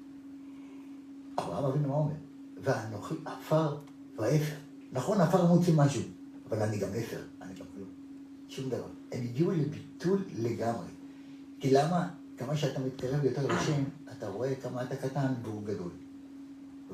אברהם 1.39 1.65
אבינו 1.65 1.89
מה 1.89 1.95
אומר? 1.95 2.15
ואנוכי 2.63 3.15
עפר 3.25 3.77
ואפר. 4.19 4.55
נכון, 4.93 5.21
עפר 5.21 5.47
מוציא 5.47 5.75
משהו, 5.77 6.03
אבל 6.49 6.63
אני 6.63 6.79
גם 6.79 6.89
אפר, 6.89 7.21
אני 7.43 7.55
גם 7.55 7.67
כלום. 7.75 7.89
שום 8.49 8.69
דבר. 8.69 8.89
הם 9.13 9.23
הגיעו 9.23 9.51
לביטול 9.51 10.25
לגמרי. 10.39 10.89
כי 11.61 11.71
למה? 11.71 12.09
כמה 12.37 12.57
שאתה 12.57 12.81
מתקרב 12.81 13.25
יותר 13.25 13.47
לשם, 13.47 13.85
אתה 14.19 14.29
רואה 14.29 14.55
כמה 14.55 14.83
אתה 14.83 14.97
קטן 14.97 15.33
והוא 15.43 15.65
גדול. 15.65 15.91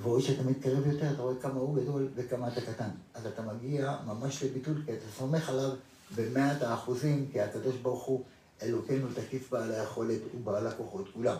ורואה 0.02 0.22
שאתה 0.22 0.42
מתקרב 0.42 0.86
יותר, 0.86 1.12
אתה 1.12 1.22
רואה 1.22 1.34
כמה 1.40 1.60
הוא 1.60 1.76
גדול 1.76 2.08
וכמה 2.14 2.48
אתה 2.48 2.60
קטן. 2.60 2.88
אז 3.14 3.26
אתה 3.26 3.42
מגיע 3.42 3.96
ממש 4.06 4.42
לביטול, 4.42 4.82
כי 4.84 4.92
אתה 4.92 5.04
סומך 5.18 5.48
עליו 5.48 5.70
במאת 6.16 6.62
האחוזים, 6.62 7.28
כי 7.32 7.40
הקדוש 7.40 7.76
ברוך 7.76 8.04
הוא 8.04 8.24
אלוקינו 8.62 9.06
תקיף 9.14 9.50
בעל 9.50 9.72
היכולת 9.72 10.20
ובעל 10.34 10.66
הכוחות 10.66 11.08
כולם. 11.14 11.36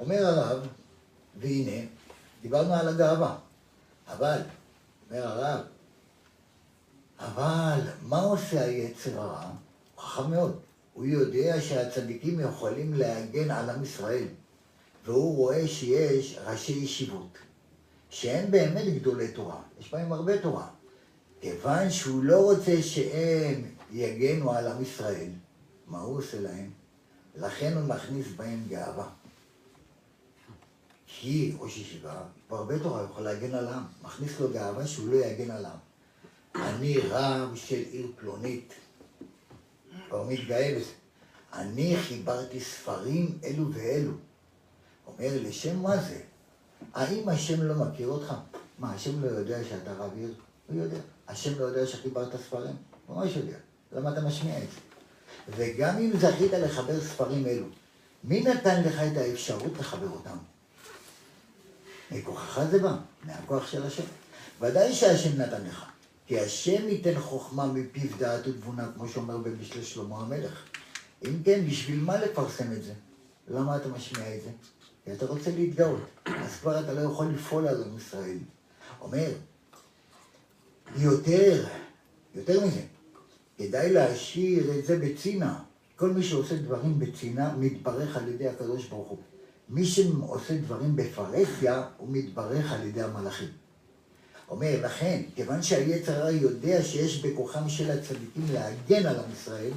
אומר 0.00 0.26
הרב, 0.26 0.66
והנה, 1.40 1.86
דיברנו 2.42 2.74
על 2.74 2.88
הגאווה, 2.88 3.36
אבל, 4.08 4.40
אומר 5.10 5.26
הרב, 5.26 5.60
אבל 7.18 7.80
מה 8.02 8.20
עושה 8.20 8.64
היצר 8.64 9.20
הרע? 9.20 9.50
חכם 9.98 10.30
מאוד. 10.30 10.58
הוא 10.92 11.04
יודע 11.04 11.60
שהצדיקים 11.60 12.40
יכולים 12.40 12.94
להגן 12.94 13.50
על 13.50 13.70
עם 13.70 13.82
ישראל, 13.82 14.24
והוא 15.04 15.36
רואה 15.36 15.68
שיש 15.68 16.38
ראשי 16.44 16.72
ישיבות, 16.72 17.38
שהם 18.10 18.50
באמת 18.50 18.94
גדולי 18.94 19.28
תורה, 19.28 19.60
יש 19.80 19.92
בהם 19.92 20.12
הרבה 20.12 20.38
תורה. 20.42 20.68
כיוון 21.40 21.90
שהוא 21.90 22.24
לא 22.24 22.52
רוצה 22.52 22.82
שהם 22.82 23.62
יגנו 23.92 24.52
על 24.52 24.66
עם 24.66 24.82
ישראל, 24.82 25.30
מה 25.86 26.00
הוא 26.00 26.18
עושה 26.18 26.40
להם? 26.40 26.70
לכן 27.36 27.72
הוא 27.76 27.82
מכניס 27.82 28.26
בהם 28.36 28.64
גאווה. 28.68 29.08
כי 31.08 31.52
ראש 31.58 31.78
ישיבה, 31.78 32.22
בהרבה 32.50 32.78
תורה 32.78 33.04
יכול 33.04 33.24
להגן 33.24 33.54
על 33.54 33.68
העם, 33.68 33.84
מכניס 34.02 34.40
לו 34.40 34.52
גאווה 34.52 34.86
שהוא 34.86 35.08
לא 35.08 35.16
יגן 35.16 35.50
על 35.50 35.64
העם. 35.64 35.78
אני 36.54 36.98
רב 36.98 37.54
של 37.54 37.82
עיר 37.90 38.06
פלונית, 38.16 38.72
כבר 40.08 40.24
מתגאה 40.28 40.74
בזה. 40.76 40.90
אני 41.52 41.96
חיברתי 41.96 42.60
ספרים 42.60 43.38
אלו 43.44 43.72
ואלו. 43.72 44.12
אומר, 45.06 45.28
לשם 45.42 45.82
מה 45.82 45.96
זה? 45.96 46.20
האם 46.94 47.28
השם 47.28 47.62
לא 47.62 47.74
מכיר 47.74 48.08
אותך? 48.08 48.34
מה, 48.78 48.92
השם 48.92 49.24
לא 49.24 49.26
יודע 49.26 49.64
שאתה 49.64 49.92
רב 49.92 50.10
עיר? 50.16 50.34
הוא 50.66 50.82
יודע. 50.82 50.98
השם 51.28 51.58
לא 51.58 51.64
יודע 51.64 51.86
שחיברת 51.86 52.32
ספרים? 52.36 52.76
ממש 53.08 53.36
יודע. 53.36 53.56
למה 53.92 54.12
אתה 54.12 54.20
משמיע 54.20 54.58
את 54.58 54.68
זה? 54.70 54.80
וגם 55.56 55.98
אם 55.98 56.10
זכית 56.20 56.52
לחבר 56.52 57.00
ספרים 57.00 57.46
אלו, 57.46 57.66
מי 58.24 58.40
נתן 58.40 58.82
לך 58.82 58.94
את 59.12 59.16
האפשרות 59.16 59.78
לחבר 59.78 60.08
אותם? 60.08 60.36
מכוחך 62.10 62.60
זה 62.70 62.78
בא, 62.78 62.96
מהכוח 63.24 63.66
של 63.66 63.82
השם. 63.82 64.02
ודאי 64.60 64.94
שהשם 64.94 65.40
נתן 65.40 65.64
לך. 65.66 65.84
כי 66.26 66.40
השם 66.40 66.88
ייתן 66.88 67.20
חוכמה 67.20 67.66
מפיו 67.66 68.10
דעת 68.18 68.46
ותבונה, 68.46 68.88
כמו 68.94 69.08
שאומר 69.08 69.36
במשלי 69.36 69.84
שלמה 69.84 70.16
המלך. 70.16 70.62
אם 71.24 71.42
כן, 71.44 71.64
בשביל 71.68 72.00
מה 72.00 72.16
לפרסם 72.16 72.72
את 72.72 72.82
זה? 72.82 72.92
למה 73.48 73.76
אתה 73.76 73.88
משמיע 73.88 74.36
את 74.36 74.42
זה? 74.42 74.50
כי 75.04 75.12
אתה 75.12 75.26
רוצה 75.26 75.50
להתגאות. 75.50 76.00
אז 76.26 76.56
כבר 76.60 76.80
אתה 76.80 76.92
לא 76.92 77.00
יכול 77.00 77.26
לפעול 77.26 77.68
על 77.68 77.82
עם 77.82 77.96
ישראל. 77.96 78.38
אומר, 79.00 79.30
יותר, 80.96 81.66
יותר 82.34 82.66
מזה, 82.66 82.82
כדאי 83.58 83.92
להשאיר 83.92 84.78
את 84.78 84.84
זה 84.84 84.98
בצינה. 84.98 85.58
כל 85.96 86.10
מי 86.10 86.22
שעושה 86.22 86.56
דברים 86.56 86.98
בצינה, 86.98 87.54
מתברך 87.56 88.16
על 88.16 88.28
ידי 88.28 88.48
הקדוש 88.48 88.86
ברוך 88.86 89.08
הוא. 89.08 89.18
מי 89.68 89.86
שעושה 89.86 90.58
דברים 90.58 90.96
בפרהסיה, 90.96 91.82
הוא 91.96 92.08
מתברך 92.10 92.72
על 92.72 92.86
ידי 92.86 93.02
המלאכים. 93.02 93.48
אומר, 94.50 94.80
לכן, 94.82 95.22
כיוון 95.34 95.62
שהיצר 95.62 96.12
הרע 96.12 96.30
יודע 96.30 96.82
שיש 96.82 97.24
בכוחם 97.24 97.68
של 97.68 97.90
הצדיקים 97.90 98.46
להגן 98.52 99.06
על 99.06 99.16
עם 99.16 99.32
ישראל, 99.32 99.72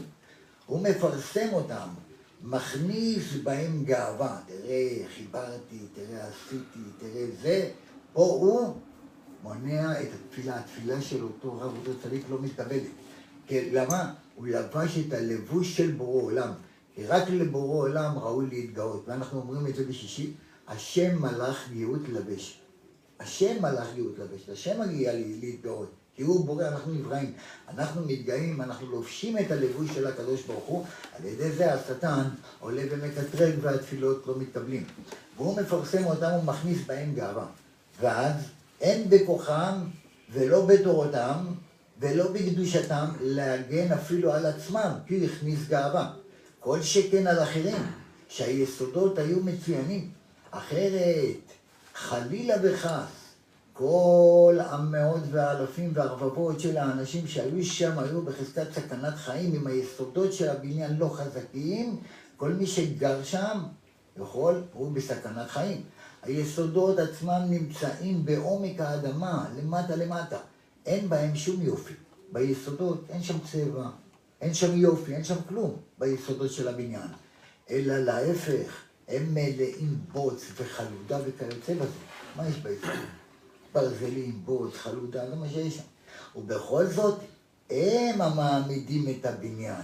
הוא 0.66 0.82
מפרסם 0.82 1.48
אותם, 1.54 1.88
מכניס 2.44 3.24
בהם 3.44 3.84
גאווה. 3.86 4.40
תראה, 4.48 4.90
חיברתי, 5.16 5.80
תראה, 5.96 6.28
עשיתי, 6.28 6.80
תראה 7.00 7.26
זה. 7.42 7.70
פה 8.14 8.22
הוא 8.22 8.76
מונע 9.44 10.02
את 10.02 10.08
התפילה. 10.14 10.60
התפילה 10.60 11.02
של 11.02 11.24
אותו 11.24 11.54
רב, 11.60 11.72
אותו 11.78 12.00
צדיק 12.04 12.26
לא 12.30 12.38
מתקבלת. 12.42 12.82
כן, 13.48 13.64
למה? 13.72 14.14
הוא 14.36 14.48
לבש 14.48 14.98
את 15.08 15.14
הלבוש 15.14 15.78
של 15.78 15.92
בורא 15.92 16.24
עולם. 16.24 16.52
כי 16.96 17.06
רק 17.06 17.30
לבורא 17.30 17.78
עולם 17.78 18.18
ראוי 18.18 18.46
להתגאות. 18.50 19.04
ואנחנו 19.08 19.40
אומרים 19.40 19.68
את 19.68 19.76
זה 19.76 19.84
בשישי, 19.84 20.34
השם 20.68 21.22
מלאך 21.22 21.70
גאות 21.74 22.02
לבש. 22.10 22.60
השם 23.20 23.62
מלאך 23.62 23.88
גאות 23.96 24.20
לבש. 24.20 24.50
השם 24.50 24.82
מגיע 24.82 25.14
להתגאות. 25.14 25.92
כי 26.16 26.24
הוא 26.24 26.46
בורא, 26.46 26.68
אנחנו 26.68 26.94
נבראים. 26.94 27.34
אנחנו 27.70 28.02
מתגאים, 28.06 28.62
אנחנו 28.62 28.92
לובשים 28.92 29.38
את 29.38 29.52
הלבוש 29.52 29.92
של 29.94 30.08
הקדוש 30.08 30.42
ברוך 30.44 30.66
הוא, 30.66 30.86
על 31.20 31.26
ידי 31.26 31.52
זה 31.52 31.74
השטן 31.74 32.24
עולה 32.60 32.82
ומקטרג 32.92 33.54
והתפילות 33.62 34.28
לא 34.28 34.40
מתקבלים. 34.40 34.84
והוא 35.38 35.62
מפרסם 35.62 36.06
אותם 36.06 36.32
ומכניס 36.42 36.78
בהם 36.88 37.14
גאווה. 37.16 37.46
ואז 38.02 38.36
אין 38.82 39.10
בכוחם 39.10 39.74
ולא 40.34 40.66
בתורתם 40.66 41.38
ולא 42.00 42.32
בקדושתם 42.32 43.06
להגן 43.22 43.92
אפילו 43.92 44.34
על 44.34 44.46
עצמם, 44.46 44.92
כי 45.08 45.18
הוא 45.18 45.26
הכניס 45.26 45.60
גאווה. 45.68 46.14
כל 46.64 46.82
שכן 46.82 47.28
על 47.28 47.44
אחרים, 47.44 47.84
שהיסודות 48.30 49.18
היו 49.18 49.40
מצוינים. 49.44 50.10
אחרת, 50.52 51.52
חלילה 51.96 52.56
וחס, 52.64 53.10
כל 53.74 54.58
המאות 54.60 55.22
והאלפים 55.32 55.92
והרבבות 55.94 56.60
של 56.60 56.78
האנשים 56.78 57.28
שהיו 57.28 57.66
שם 57.66 58.00
היו 58.00 58.22
בחזקת 58.22 58.74
סכנת 58.74 59.16
חיים, 59.16 59.56
אם 59.56 59.68
היסודות 59.68 60.34
של 60.34 60.50
הבניין 60.50 60.98
לא 60.98 61.10
חזקים, 61.10 62.00
כל 62.38 62.54
מי 62.54 62.68
שגר 62.68 63.24
שם 63.24 63.64
יכול, 64.22 64.64
הוא 64.74 64.92
בסכנת 64.92 65.50
חיים. 65.50 65.84
היסודות 66.24 67.00
עצמם 67.00 67.42
נמצאים 67.50 68.26
בעומק 68.26 68.80
האדמה, 68.80 69.46
למטה 69.58 69.96
למטה. 69.96 70.38
אין 70.86 71.10
בהם 71.10 71.36
שום 71.36 71.62
יופי. 71.62 71.94
ביסודות 72.32 73.06
אין 73.10 73.24
שם 73.24 73.38
צבע, 73.52 73.90
אין 74.42 74.54
שם 74.54 74.78
יופי, 74.78 75.16
אין 75.16 75.24
שם 75.24 75.36
כלום 75.50 75.76
ביסודות 75.98 76.52
של 76.52 76.68
הבניין. 76.68 77.08
אלא 77.70 77.98
להפך, 77.98 78.82
הם 79.08 79.34
מלאים 79.34 79.98
בוץ 80.12 80.46
וחלודה 80.56 81.20
וכיוצא 81.26 81.74
בזה. 81.74 81.86
מה 82.36 82.48
יש 82.50 82.56
ביסודות? 82.56 82.96
ברזלים, 83.74 84.42
בוץ, 84.46 84.74
חלודה, 84.76 85.30
זה 85.30 85.36
מה 85.36 85.50
שיש 85.50 85.76
שם. 85.76 85.84
ובכל 86.36 86.86
זאת, 86.86 87.20
הם 87.70 88.22
המעמידים 88.22 89.06
את 89.10 89.26
הבניין. 89.26 89.82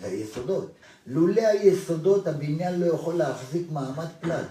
זה 0.00 0.06
היסודות. 0.06 0.72
לולא 1.06 1.42
היסודות, 1.46 2.26
הבניין 2.26 2.80
לא 2.80 2.86
יכול 2.86 3.14
להחזיק 3.14 3.66
מעמד 3.72 4.08
כלל. 4.22 4.44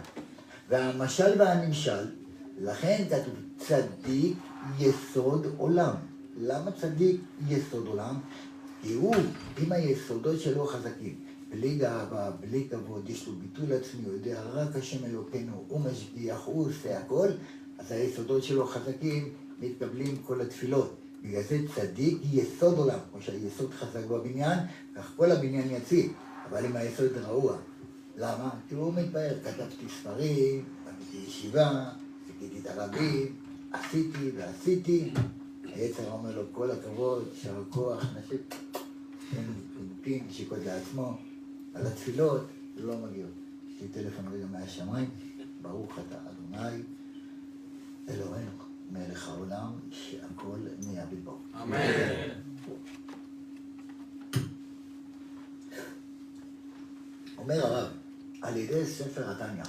והמשל 0.69 1.41
והנמשל, 1.41 2.05
לכן 2.61 3.05
כתוב 3.09 3.35
צדיק 3.57 4.37
יסוד 4.79 5.47
עולם. 5.57 5.95
למה 6.37 6.71
צדיק 6.71 7.21
יסוד 7.47 7.87
עולם? 7.87 8.19
הוא, 8.83 9.15
אם 9.63 9.71
היסודות 9.71 10.39
שלו 10.39 10.65
חזקים, 10.65 11.15
בלי 11.49 11.75
גאווה, 11.75 12.31
בלי 12.31 12.67
כבוד, 12.69 13.09
יש 13.09 13.27
לו 13.27 13.33
ביטול 13.33 13.73
עצמי, 13.73 14.05
הוא 14.05 14.13
יודע 14.13 14.41
רק 14.53 14.75
השם 14.75 15.05
אלוקינו, 15.05 15.63
הוא 15.67 15.79
משגיח, 15.79 16.45
הוא 16.45 16.67
עושה 16.67 16.99
הכל, 16.99 17.27
אז 17.77 17.91
היסודות 17.91 18.43
שלו 18.43 18.65
חזקים, 18.65 19.33
מתקבלים 19.59 20.17
כל 20.25 20.41
התפילות. 20.41 20.95
בגלל 21.23 21.41
זה 21.43 21.57
צדיק 21.75 22.17
יסוד 22.31 22.77
עולם, 22.77 22.99
כמו 23.11 23.21
שהיסוד 23.21 23.73
חזק 23.73 24.05
בבניין, 24.05 24.59
כך 24.95 25.11
כל 25.15 25.31
הבניין 25.31 25.71
יציב. 25.71 26.11
אבל 26.49 26.65
אם 26.65 26.75
היסוד 26.75 27.17
רעוע, 27.17 27.57
למה? 28.17 28.49
כי 28.69 28.75
הוא 28.75 28.93
מתפאר, 28.93 29.33
כתבתי 29.43 29.85
ספרים, 30.01 30.65
עשיתי 30.85 31.17
ישיבה, 31.27 31.89
חיכיתי 32.27 32.59
את 32.59 32.67
הרבים, 32.67 33.35
עשיתי 33.71 34.31
ועשיתי. 34.35 35.11
היצר 35.79 36.11
אומר 36.11 36.35
לו, 36.35 36.43
כל 36.51 36.71
הכבוד, 36.71 37.23
שר 37.41 37.63
כוח, 37.69 38.03
נשק, 38.03 38.55
פין, 40.01 40.27
נשיקות 40.29 40.57
לעצמו. 40.65 41.17
על 41.73 41.87
התפילות 41.87 42.41
לא 42.77 42.97
מגיעות. 42.97 43.31
יש 43.69 43.81
לי 43.81 43.87
טלפון 43.87 44.27
רגע 44.33 44.45
מהשמיים, 44.45 45.09
ברוך 45.61 45.99
אתה 45.99 46.15
אדוני. 46.15 46.81
אלוהינו, 48.09 48.51
מלך 48.91 49.27
העולם, 49.27 49.71
שהכל 49.91 50.57
נהיה 50.79 51.05
בלבו. 51.05 51.37
אמן. 51.63 51.77
אומר 57.37 57.65
הרב, 57.65 57.91
על 58.41 58.57
ידי 58.57 58.85
ספר 58.85 59.31
התניא, 59.31 59.63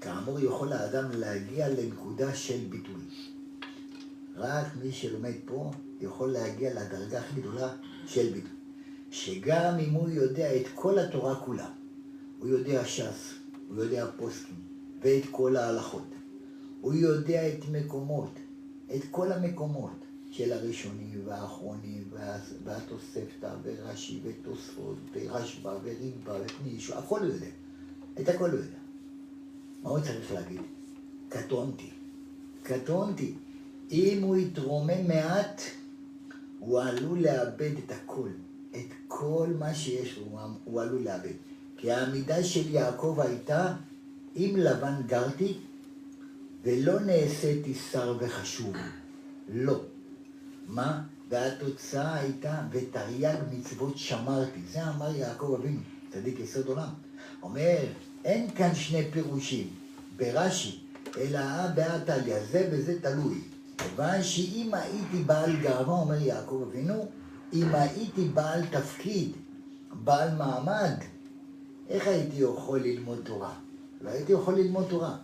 כאמור 0.00 0.40
יכול 0.40 0.72
האדם 0.72 1.10
להגיע 1.10 1.68
לנקודה 1.68 2.34
של 2.34 2.58
ביטוי. 2.70 3.02
רק 4.36 4.66
מי 4.82 4.92
שלומד 4.92 5.34
פה 5.44 5.70
יכול 6.00 6.28
להגיע 6.28 6.74
לדרגה 6.74 7.18
הכי 7.18 7.40
גדולה 7.40 7.72
של 8.06 8.32
ביטוי. 8.32 8.50
שגם 9.10 9.78
אם 9.78 9.90
הוא 9.90 10.08
יודע 10.08 10.56
את 10.56 10.66
כל 10.74 10.98
התורה 10.98 11.34
כולה, 11.34 11.68
הוא 12.38 12.48
יודע 12.48 12.84
ש"ס, 12.84 13.34
הוא 13.68 13.82
יודע 13.82 14.06
פוסקים, 14.16 14.56
ואת 15.02 15.22
כל 15.30 15.56
ההלכות, 15.56 16.08
הוא 16.80 16.94
יודע 16.94 17.48
את 17.48 17.68
מקומות, 17.72 18.30
את 18.96 19.00
כל 19.10 19.32
המקומות 19.32 20.04
של 20.30 20.52
הראשונים 20.52 21.22
והאחרונים 21.24 22.10
והתוספתא 22.64 23.54
ורש"י 23.62 24.20
ותוספות 24.22 24.96
ורשב"א 25.12 25.78
וריב"א 25.82 26.38
ופנישו, 26.44 26.94
הכל 26.94 27.18
הוא 27.18 27.28
יודע. 27.28 27.50
את 28.20 28.28
הכל 28.28 28.50
הוא 28.50 28.58
יודע. 28.58 28.78
מה 29.82 29.90
הוא 29.90 30.00
צריך 30.00 30.32
להגיד? 30.32 30.60
קטונתי. 31.28 31.90
קטונתי. 32.62 33.34
אם 33.90 34.22
הוא 34.22 34.36
יתרומם 34.36 35.08
מעט, 35.08 35.62
הוא 36.58 36.80
עלול 36.80 37.18
לאבד 37.18 37.70
את 37.86 37.92
הכל. 37.92 38.28
את 38.70 38.86
כל 39.08 39.48
מה 39.58 39.74
שיש 39.74 40.18
לו, 40.18 40.38
הוא 40.64 40.82
עלול 40.82 41.02
לאבד. 41.02 41.32
כי 41.76 41.92
העמידה 41.92 42.44
של 42.44 42.74
יעקב 42.74 43.18
הייתה, 43.20 43.74
אם 44.36 44.54
לבן 44.58 44.94
גרתי, 45.06 45.54
ולא 46.62 47.00
נעשיתי 47.00 47.74
שר 47.74 48.16
וחשוב. 48.20 48.76
לא. 49.48 49.80
מה? 50.68 51.02
והתוצאה 51.28 52.14
הייתה, 52.14 52.62
ותרי"ג 52.70 53.36
מצוות 53.52 53.98
שמרתי. 53.98 54.60
זה 54.72 54.88
אמר 54.88 55.16
יעקב 55.16 55.56
אבינו, 55.60 55.80
צדיק 56.12 56.40
יסוד 56.40 56.66
עולם. 56.66 56.88
אומר, 57.42 57.78
אין 58.24 58.50
כאן 58.50 58.74
שני 58.74 59.10
פירושים, 59.10 59.68
ברש"י, 60.16 60.78
אלא 61.16 61.38
אה 61.38 61.68
בהא 61.68 61.98
זה 62.52 62.68
וזה 62.72 63.00
תלוי. 63.00 63.40
כיוון 63.78 64.22
שאם 64.22 64.70
הייתי 64.72 65.22
בעל 65.26 65.56
גאווה, 65.56 65.94
אומר 65.94 66.20
יעקב 66.20 66.64
אבינו, 66.68 67.08
אם 67.52 67.74
הייתי 67.74 68.28
בעל 68.28 68.66
תפקיד, 68.66 69.32
בעל 69.92 70.34
מעמד, 70.36 70.94
איך 71.88 72.06
הייתי 72.06 72.36
יכול 72.36 72.80
ללמוד 72.80 73.18
תורה? 73.24 73.54
לא 74.00 74.10
הייתי 74.10 74.32
יכול 74.32 74.54
ללמוד 74.54 74.86
תורה. 74.88 75.16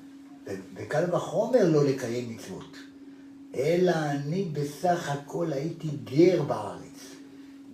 וקל 0.75 1.15
וחומר 1.15 1.69
לא 1.69 1.85
לקיים 1.85 2.31
מצוות. 2.31 2.77
אלא 3.55 3.93
אני 3.93 4.45
בסך 4.45 5.09
הכל 5.09 5.53
הייתי 5.53 5.89
גר 6.05 6.43
בארץ. 6.43 7.15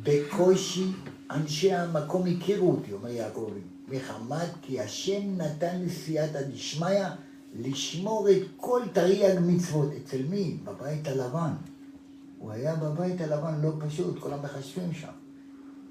בקושי 0.02 0.84
אנשי 1.30 1.72
המקום 1.72 2.26
הכירו 2.26 2.70
אותי, 2.70 2.92
אומר 2.92 3.08
יעקב, 3.08 3.50
מחמת 3.88 4.50
כי 4.62 4.80
השם 4.80 5.36
נתן 5.36 5.78
לי 5.78 5.90
סייעתא 5.90 6.42
דשמיא 6.42 7.06
לשמור 7.58 8.30
את 8.30 8.42
כל 8.56 8.82
תרי"ג 8.92 9.38
מצוות. 9.42 9.92
אצל 10.04 10.22
מי? 10.30 10.56
בבית 10.64 11.08
הלבן. 11.08 11.50
הוא 12.38 12.50
היה 12.52 12.76
בבית 12.76 13.20
הלבן 13.20 13.60
לא 13.62 13.72
פשוט, 13.86 14.18
כל 14.18 14.32
המחשבים 14.32 14.92
שם. 14.92 15.12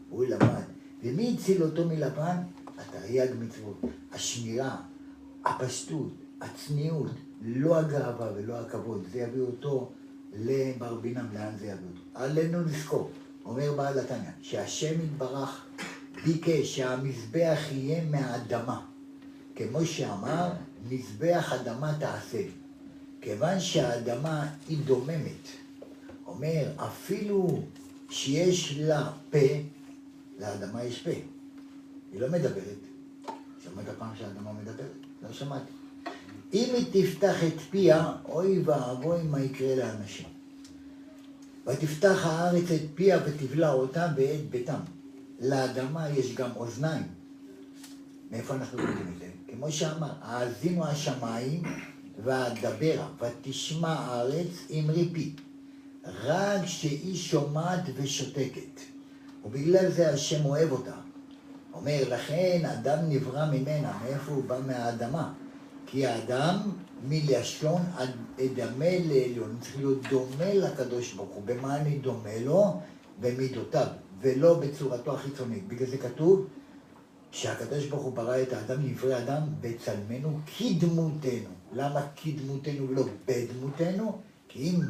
הוא 0.09 0.25
למד. 0.25 0.63
ומי 1.03 1.35
הציל 1.37 1.63
אותו 1.63 1.85
מלבן? 1.85 2.37
התרי"ג 2.77 3.27
מצוות. 3.39 3.81
השמירה, 4.11 4.75
הפשטות, 5.45 6.11
הצניעות, 6.41 7.11
לא 7.41 7.77
הגאווה 7.77 8.31
ולא 8.35 8.59
הכבוד. 8.59 9.03
זה 9.11 9.19
יביא 9.19 9.41
אותו 9.41 9.91
לבר 10.35 10.95
בינם, 10.95 11.25
לאן 11.33 11.57
זה 11.59 11.65
יביא 11.65 11.87
אותו? 11.87 12.01
עלינו 12.13 12.63
לזכור, 12.63 13.11
אומר 13.45 13.73
בעל 13.77 13.99
התניא, 13.99 14.29
שהשם 14.41 15.01
יתברך 15.03 15.65
ביקש 16.25 16.75
שהמזבח 16.75 17.59
יהיה 17.71 18.03
מהאדמה. 18.09 18.81
כמו 19.55 19.85
שאמר, 19.85 20.49
מזבח 20.89 21.53
אדמה 21.53 21.93
תעשה. 21.99 22.41
כיוון 23.21 23.59
שהאדמה 23.59 24.47
היא 24.67 24.77
דוממת, 24.85 25.47
אומר, 26.27 26.71
אפילו 26.75 27.63
שיש 28.09 28.77
לה 28.77 29.11
פה, 29.29 29.47
לאדמה 30.39 30.83
יש 30.83 31.01
פה. 31.01 31.11
היא 32.11 32.21
לא 32.21 32.27
מדברת. 32.29 32.77
שמעת 33.63 33.85
פעם 33.99 34.15
שהאדמה 34.19 34.53
מדברת? 34.53 34.91
לא 35.23 35.33
שמעתי. 35.33 35.71
אם 36.53 36.73
היא 36.75 36.85
תפתח 36.91 37.43
את 37.43 37.59
פיה, 37.69 38.13
אוי 38.25 38.59
ואבוי 38.59 39.23
מה 39.23 39.39
יקרה 39.39 39.75
לאנשים. 39.75 40.27
ותפתח 41.67 42.25
הארץ 42.25 42.71
את 42.71 42.81
פיה 42.95 43.19
ותבלע 43.25 43.73
אותם 43.73 44.07
ואת 44.15 44.49
ביתם. 44.49 44.79
לאדמה 45.39 46.09
יש 46.09 46.35
גם 46.35 46.49
אוזניים. 46.55 47.03
מאיפה 48.31 48.55
אנחנו 48.55 48.79
יודעים 48.79 49.13
את 49.13 49.19
זה? 49.19 49.24
כמו 49.57 49.71
שאמר, 49.71 50.11
האזינו 50.21 50.85
השמיים 50.85 51.63
ואדברה, 52.23 53.07
ותשמע 53.19 53.93
הארץ 53.93 54.67
אמרי 54.71 55.09
פי. 55.13 55.33
רק 56.23 56.65
שהיא 56.65 57.15
שומעת 57.15 57.83
ושותקת. 57.95 58.81
ובגלל 59.45 59.91
זה 59.91 60.13
השם 60.13 60.45
אוהב 60.45 60.71
אותה. 60.71 60.95
אומר, 61.73 62.01
לכן 62.09 62.65
אדם 62.65 62.97
נברא 63.09 63.45
ממנה, 63.45 63.97
מאיפה 64.03 64.31
הוא 64.31 64.43
בא 64.43 64.59
מהאדמה? 64.67 65.33
כי 65.85 66.07
האדם 66.07 66.71
מלשון 67.07 67.81
אדמה 68.39 68.85
לעליון, 69.05 69.57
צריך 69.61 69.77
להיות 69.77 70.01
דומה 70.09 70.53
לקדוש 70.53 71.13
ברוך 71.13 71.29
הוא. 71.29 71.43
במה 71.45 71.75
אני 71.75 71.97
דומה 71.97 72.39
לו? 72.45 72.79
במידותיו, 73.21 73.87
ולא 74.21 74.59
בצורתו 74.59 75.13
החיצונית. 75.13 75.67
בגלל 75.67 75.87
זה 75.87 75.97
כתוב 75.97 76.47
שהקדוש 77.35 77.85
ברוך 77.85 78.03
הוא 78.03 78.13
ברא 78.13 78.41
את 78.41 78.53
האדם, 78.53 78.85
נברא 78.85 79.17
אדם 79.17 79.41
בצלמנו 79.61 80.39
כדמותנו. 80.57 81.49
למה 81.73 82.07
כדמותנו 82.15 82.89
ולא 82.89 83.03
בדמותנו? 83.25 84.21
כי 84.47 84.69
אם 84.69 84.81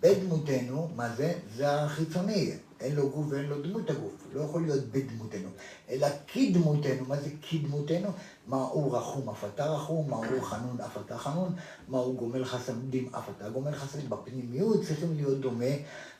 בדמותנו, 0.00 0.88
מה 0.96 1.14
זה? 1.16 1.32
זה 1.56 1.82
החיצוני. 1.82 2.52
אין 2.80 2.94
לו 2.94 3.10
גוף 3.10 3.26
ואין 3.28 3.46
לו 3.46 3.62
דמות 3.62 3.90
הגוף, 3.90 4.12
לא 4.32 4.40
יכול 4.40 4.62
להיות 4.62 4.84
בדמותנו, 4.84 5.48
אלא 5.90 6.06
כדמותנו, 6.32 7.04
מה 7.08 7.16
זה 7.16 7.30
כדמותנו? 7.50 8.08
מה 8.46 8.56
הוא 8.56 8.96
רחום 8.96 9.30
אף 9.30 9.44
אתה 9.54 9.66
רחום, 9.66 10.10
מה 10.10 10.16
הוא 10.16 10.42
חנון 10.42 10.80
אף 10.80 10.98
אתה 11.06 11.18
חנון, 11.18 11.52
מה 11.88 11.98
הוא 11.98 12.18
גומל 12.18 12.44
חסדים 12.44 13.08
אף 13.14 13.28
אתה 13.36 13.48
גומל 13.48 13.72
חסדים, 13.72 14.10
בפנימיות 14.10 14.84
צריכים 14.84 15.16
להיות 15.16 15.40
דומה 15.40 15.74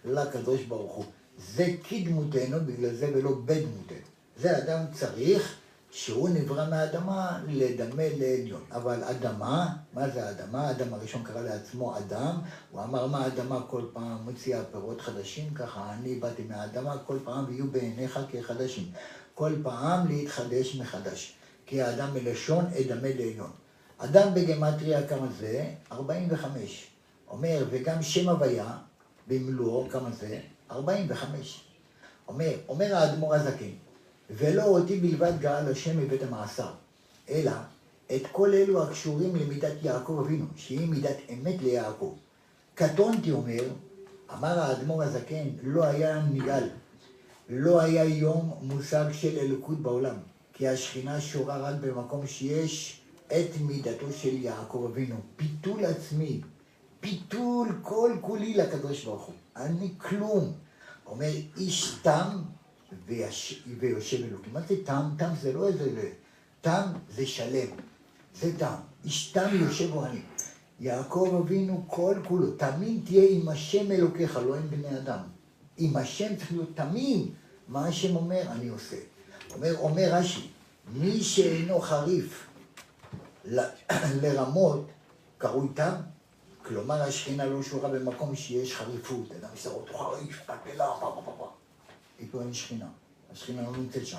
לקדוש 0.05 0.63
ברוך 0.63 0.93
הוא. 0.93 1.05
זה 1.39 1.67
כדמותנו, 1.89 2.57
בגלל 2.67 2.95
זה 2.95 3.11
ולא 3.15 3.31
בדמותנו. 3.45 4.08
זה 4.39 4.59
אדם 4.59 4.85
צריך 4.93 5.55
שהוא 5.91 6.29
נברא 6.29 6.71
מהאדמה 6.71 7.39
לדמה 7.49 8.03
לעליון. 8.19 8.65
אבל 8.73 9.05
אדמה, 9.05 9.69
מה 9.93 10.09
זה 10.11 10.31
אדמה? 10.31 10.71
אדם 10.71 10.95
הראשון 10.95 11.23
קרא 11.23 11.41
לעצמו 11.41 11.99
אדם, 11.99 12.41
הוא 12.71 12.83
אמר 12.83 13.07
מה 13.07 13.27
אדמה 13.27 13.61
כל 13.67 13.83
פעם 13.93 14.19
מוציאה 14.25 14.65
פירות 14.73 15.01
חדשים, 15.01 15.55
ככה 15.55 15.93
אני 15.93 16.15
באתי 16.15 16.43
מהאדמה 16.43 16.99
כל 17.07 17.19
פעם 17.25 17.45
ויהיו 17.49 17.67
בעיניך 17.71 18.21
כחדשים. 18.33 18.91
כל 19.35 19.53
פעם 19.63 20.09
להתחדש 20.09 20.77
מחדש. 20.77 21.35
כי 21.67 21.83
האדם 21.83 22.15
מלשון 22.15 22.65
אדמה 22.67 23.09
לעליון. 23.09 23.51
אדם 23.99 24.35
בגמטריה 24.35 25.07
כמה 25.07 25.27
זה? 25.41 25.65
45. 25.93 26.87
אומר, 27.31 27.65
וגם 27.71 28.03
שם 28.03 28.29
הוויה 28.29 28.77
במלואו 29.29 29.89
כמה 29.91 30.11
זה? 30.11 30.41
45. 30.71 31.65
אומר, 32.29 32.53
אומר 32.69 32.97
האדמו"ר 32.97 33.35
הזקן, 33.35 33.71
ולא 34.31 34.65
אותי 34.65 35.01
בלבד 35.01 35.33
גאל 35.41 35.73
השם 35.73 36.01
מבית 36.01 36.23
המאסר, 36.23 36.71
אלא 37.29 37.53
את 38.17 38.23
כל 38.33 38.55
אלו 38.55 38.83
הקשורים 38.83 39.37
למידת 39.37 39.73
יעקב 39.83 40.23
אבינו, 40.25 40.47
שהיא 40.57 40.89
מידת 40.89 41.17
אמת 41.33 41.63
ליעקב. 41.63 42.15
קטונתי 42.75 43.31
אומר, 43.31 43.63
אמר 44.33 44.61
האדמו"ר 44.61 45.03
הזקן, 45.03 45.49
לא 45.63 45.85
היה 45.85 46.23
נגאל, 46.33 46.69
לא 47.49 47.81
היה 47.81 48.05
יום 48.05 48.55
מושג 48.63 49.05
של 49.13 49.39
אלוקות 49.39 49.79
בעולם, 49.79 50.17
כי 50.53 50.69
השכינה 50.69 51.21
שורה 51.21 51.59
רק 51.59 51.75
במקום 51.81 52.27
שיש 52.27 53.01
את 53.27 53.61
מידתו 53.61 54.13
של 54.13 54.43
יעקב 54.43 54.89
אבינו. 54.93 55.17
פיתול 55.37 55.85
עצמי, 55.85 56.41
פיתול 57.01 57.69
כל 57.83 58.17
כולי 58.21 58.55
לקדוש 58.55 59.05
ברוך 59.05 59.23
הוא. 59.23 59.35
אני 59.57 59.89
כלום. 59.99 60.53
אומר, 61.07 61.31
איש 61.57 61.95
תם 62.03 62.29
ויש, 63.07 63.65
ויושב 63.79 64.25
אלוקים. 64.25 64.53
מה 64.53 64.61
זה 64.61 64.75
תם? 64.85 65.03
תם 65.19 65.31
זה 65.41 65.53
לא 65.53 65.69
איזה... 65.69 66.11
תם 66.61 66.83
זה 67.09 67.27
שלם. 67.27 67.69
זה 68.35 68.59
תם. 68.59 68.75
איש 69.05 69.33
תם 69.33 69.49
יושב 69.53 69.95
אוהלים. 69.95 70.23
יעקב 70.81 71.43
אבינו 71.45 71.85
כל 71.87 72.15
כולו, 72.29 72.51
תמים 72.51 73.03
תהיה 73.05 73.31
עם 73.31 73.49
השם 73.49 73.93
אלוקיך, 73.93 74.37
לא 74.37 74.55
עם 74.55 74.71
בני 74.71 74.99
אדם. 74.99 75.19
עם 75.77 75.97
השם 75.97 76.37
צריך 76.37 76.53
להיות 76.53 76.71
תמים. 76.75 77.35
מה 77.69 77.87
השם 77.87 78.17
אומר? 78.17 78.43
אני 78.53 78.69
עושה. 78.69 78.97
אומר, 79.55 79.79
אומר 79.79 80.09
רש"י, 80.13 80.49
מי 80.93 81.21
שאינו 81.21 81.81
חריף 81.81 82.47
ל, 83.45 83.61
לרמות, 84.23 84.87
קרוי 85.39 85.69
תם. 85.75 85.95
כלומר, 86.63 87.03
השכינה 87.03 87.47
לא 87.47 87.63
שורה 87.63 87.89
במקום 87.89 88.37
שיש 88.37 88.75
חריפות. 88.75 89.33
אדם 89.33 89.49
ישר 89.55 89.71
אותו 89.71 89.99
חריף, 89.99 90.43
פלפלה, 90.47 90.87
איתו 92.19 92.41
אין 92.41 92.55
שכינה. 92.55 92.89
השכינה 93.33 93.63
לא 93.63 93.77
נמצאת 93.77 94.07
שם. 94.07 94.19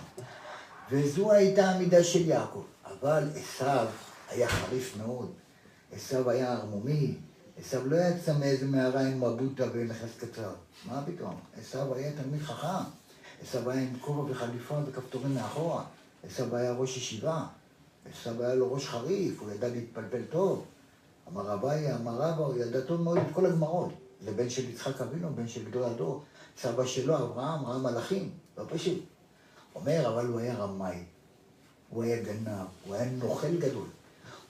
וזו 0.92 1.32
הייתה 1.32 1.70
המידה 1.70 2.04
של 2.04 2.28
יעקב. 2.28 2.64
אבל 2.86 3.24
עשיו 3.36 3.88
היה 4.30 4.48
חריף 4.48 4.98
מאוד. 4.98 5.32
עשיו 5.92 6.30
היה 6.30 6.54
ערמומי. 6.54 7.16
עשיו 7.60 7.88
לא 7.88 7.96
יצא 7.96 8.38
מאיזה 8.38 8.66
מערה 8.66 9.02
עם 9.02 9.18
מבוטה 9.18 9.64
ונכנס 9.74 10.10
קצר. 10.20 10.52
מה 10.86 11.04
פתאום? 11.06 11.40
עשיו 11.60 11.96
היה 11.96 12.12
תלמיד 12.12 12.42
חכם. 12.42 12.90
עשיו 13.44 13.70
היה 13.70 13.82
עם 13.82 14.00
כובע 14.00 14.32
וחליפה 14.32 14.76
וכפתורים 14.88 15.34
מאחורה. 15.34 15.84
עשיו 16.24 16.56
היה 16.56 16.72
ראש 16.72 16.98
ישיבה. 16.98 17.46
עשיו 18.14 18.44
היה 18.44 18.56
לו 18.56 18.74
ראש 18.74 18.88
חריף, 18.88 19.42
הוא 19.42 19.52
ידע 19.52 19.68
להתפלפל 19.68 20.22
טוב. 20.30 20.66
אמר 21.32 21.54
אביי, 21.54 21.96
אמר 21.96 22.12
רבא, 22.12 22.44
הוא 22.46 22.56
ידע 22.58 22.82
טוב 22.82 23.02
מאוד 23.02 23.18
את 23.18 23.34
כל 23.34 23.46
הגמרות. 23.46 23.90
זה 24.22 24.32
בן 24.32 24.50
של 24.50 24.70
יצחק 24.70 25.02
אבינו, 25.02 25.30
בן 25.36 25.48
של 25.48 25.66
גדול 25.66 25.84
הדור. 25.84 26.24
סבא 26.62 26.86
שלו, 26.86 27.18
אברהם, 27.18 27.66
ראה 27.66 27.78
מלאכים, 27.78 28.30
לא 28.58 28.64
פשוט. 28.70 29.00
אומר, 29.76 30.10
אבל 30.10 30.26
הוא 30.26 30.40
היה 30.40 30.56
רמאי, 30.56 31.04
הוא 31.90 32.04
היה 32.04 32.24
גנב, 32.24 32.68
הוא 32.86 32.96
היה 32.96 33.12
נוכל 33.12 33.58
גדול. 33.58 33.88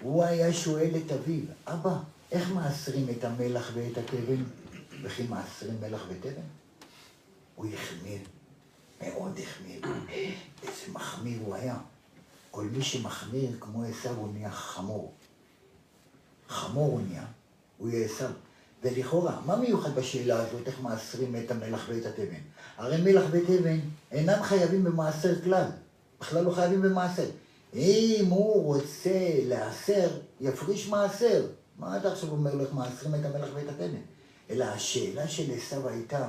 הוא 0.01 0.23
היה 0.23 0.53
שואל 0.53 0.91
את 0.97 1.11
אביו, 1.11 1.43
אבא, 1.67 1.97
איך 2.31 2.51
מעשרים 2.51 3.07
את 3.09 3.23
המלח 3.23 3.71
ואת 3.73 3.97
התבן? 3.97 4.43
וכי 5.03 5.23
מעשרים 5.23 5.81
מלח 5.81 6.01
ותבן? 6.09 6.41
הוא 7.55 7.65
החמיר, 7.73 8.21
מאוד 9.01 9.39
החמיר. 9.43 9.81
איזה 10.63 10.91
מחמיר 10.91 11.39
הוא 11.45 11.55
היה. 11.55 11.77
כל 12.51 12.63
מי 12.63 12.83
שמחמיר 12.83 13.57
כמו 13.59 13.83
עשיו 13.83 14.15
הוא 14.15 14.33
נהיה 14.33 14.51
חמור. 14.51 15.13
חמור 16.47 16.91
הוא 16.91 17.01
נהיה, 17.01 17.25
הוא 17.77 17.89
יהיה 17.89 18.05
עשיו. 18.05 18.31
ולכאורה, 18.83 19.39
מה 19.45 19.55
מיוחד 19.55 19.95
בשאלה 19.95 20.41
הזאת, 20.41 20.67
איך 20.67 20.81
מעשרים 20.81 21.35
את 21.35 21.51
המלח 21.51 21.85
ואת 21.89 22.05
התבן? 22.05 22.41
הרי 22.77 23.01
מלח 23.01 23.23
ותבן 23.31 23.79
אינם 24.11 24.43
חייבים 24.43 24.83
במעשר 24.83 25.41
כלל, 25.41 25.65
בכלל 26.21 26.43
לא 26.43 26.51
חייבים 26.51 26.81
במעשר. 26.81 27.29
אם 27.73 28.25
הוא 28.29 28.63
רוצה 28.63 29.29
להעשר, 29.43 30.09
יפריש 30.41 30.87
מעשר. 30.87 31.45
מה 31.79 31.97
אתה 31.97 32.11
עכשיו 32.11 32.31
אומר 32.31 32.55
לו 32.55 32.61
איך 32.61 32.73
מעשרים 32.73 33.15
את 33.15 33.25
המלח 33.25 33.49
ואת 33.53 33.69
התבן? 33.69 34.01
אלא 34.49 34.65
השאלה 34.65 35.27
של 35.27 35.51
עשו 35.51 35.89
הייתה, 35.89 36.27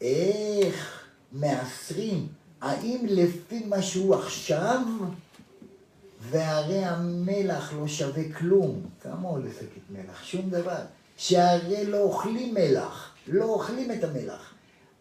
איך 0.00 1.04
מעשרים? 1.32 2.28
האם 2.60 3.06
לפי 3.08 3.64
מה 3.66 3.82
שהוא 3.82 4.14
עכשיו, 4.14 4.80
והרי 6.20 6.84
המלח 6.84 7.72
לא 7.72 7.88
שווה 7.88 8.32
כלום. 8.32 8.82
כמה 9.02 9.28
עולה 9.28 9.50
שקית 9.50 9.82
מלח? 9.90 10.24
שום 10.24 10.50
דבר. 10.50 10.80
שהרי 11.18 11.86
לא 11.86 11.98
אוכלים 11.98 12.54
מלח, 12.54 13.14
לא 13.26 13.44
אוכלים 13.44 13.92
את 13.92 14.04
המלח. 14.04 14.54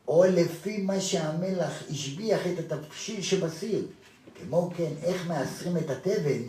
או 0.07 0.23
לפי 0.23 0.77
מה 0.77 1.01
שהמלח 1.01 1.83
השביח 1.89 2.39
את 2.47 2.71
התבשיל 2.71 3.21
שבסיר. 3.21 3.87
כמו 4.35 4.71
כן, 4.77 4.91
איך 5.03 5.27
מעשרים 5.27 5.77
את 5.77 5.89
התבן, 5.89 6.41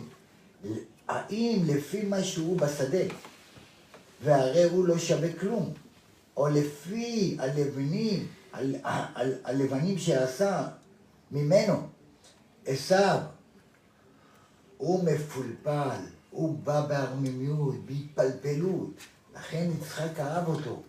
האם 1.07 1.63
לפי 1.65 2.03
מה 2.03 2.23
שהוא 2.23 2.57
בשדה, 2.57 3.13
והרי 4.23 4.63
הוא 4.63 4.87
לא 4.87 4.97
שווה 4.97 5.33
כלום, 5.33 5.73
או 6.37 6.47
לפי 6.47 7.37
הלבנים, 7.39 8.27
הלבנים 9.43 9.97
שעשה 9.97 10.67
ממנו, 11.31 11.87
עשיו, 12.65 13.19
הוא 14.77 15.03
מפולפל, 15.03 15.99
הוא 16.31 16.57
בא 16.63 16.85
בערממיות, 16.85 17.75
בהתפלפלות. 17.85 18.93
לכן 19.35 19.69
יצחק 19.77 20.19
אהב 20.19 20.47
אותו. 20.47 20.81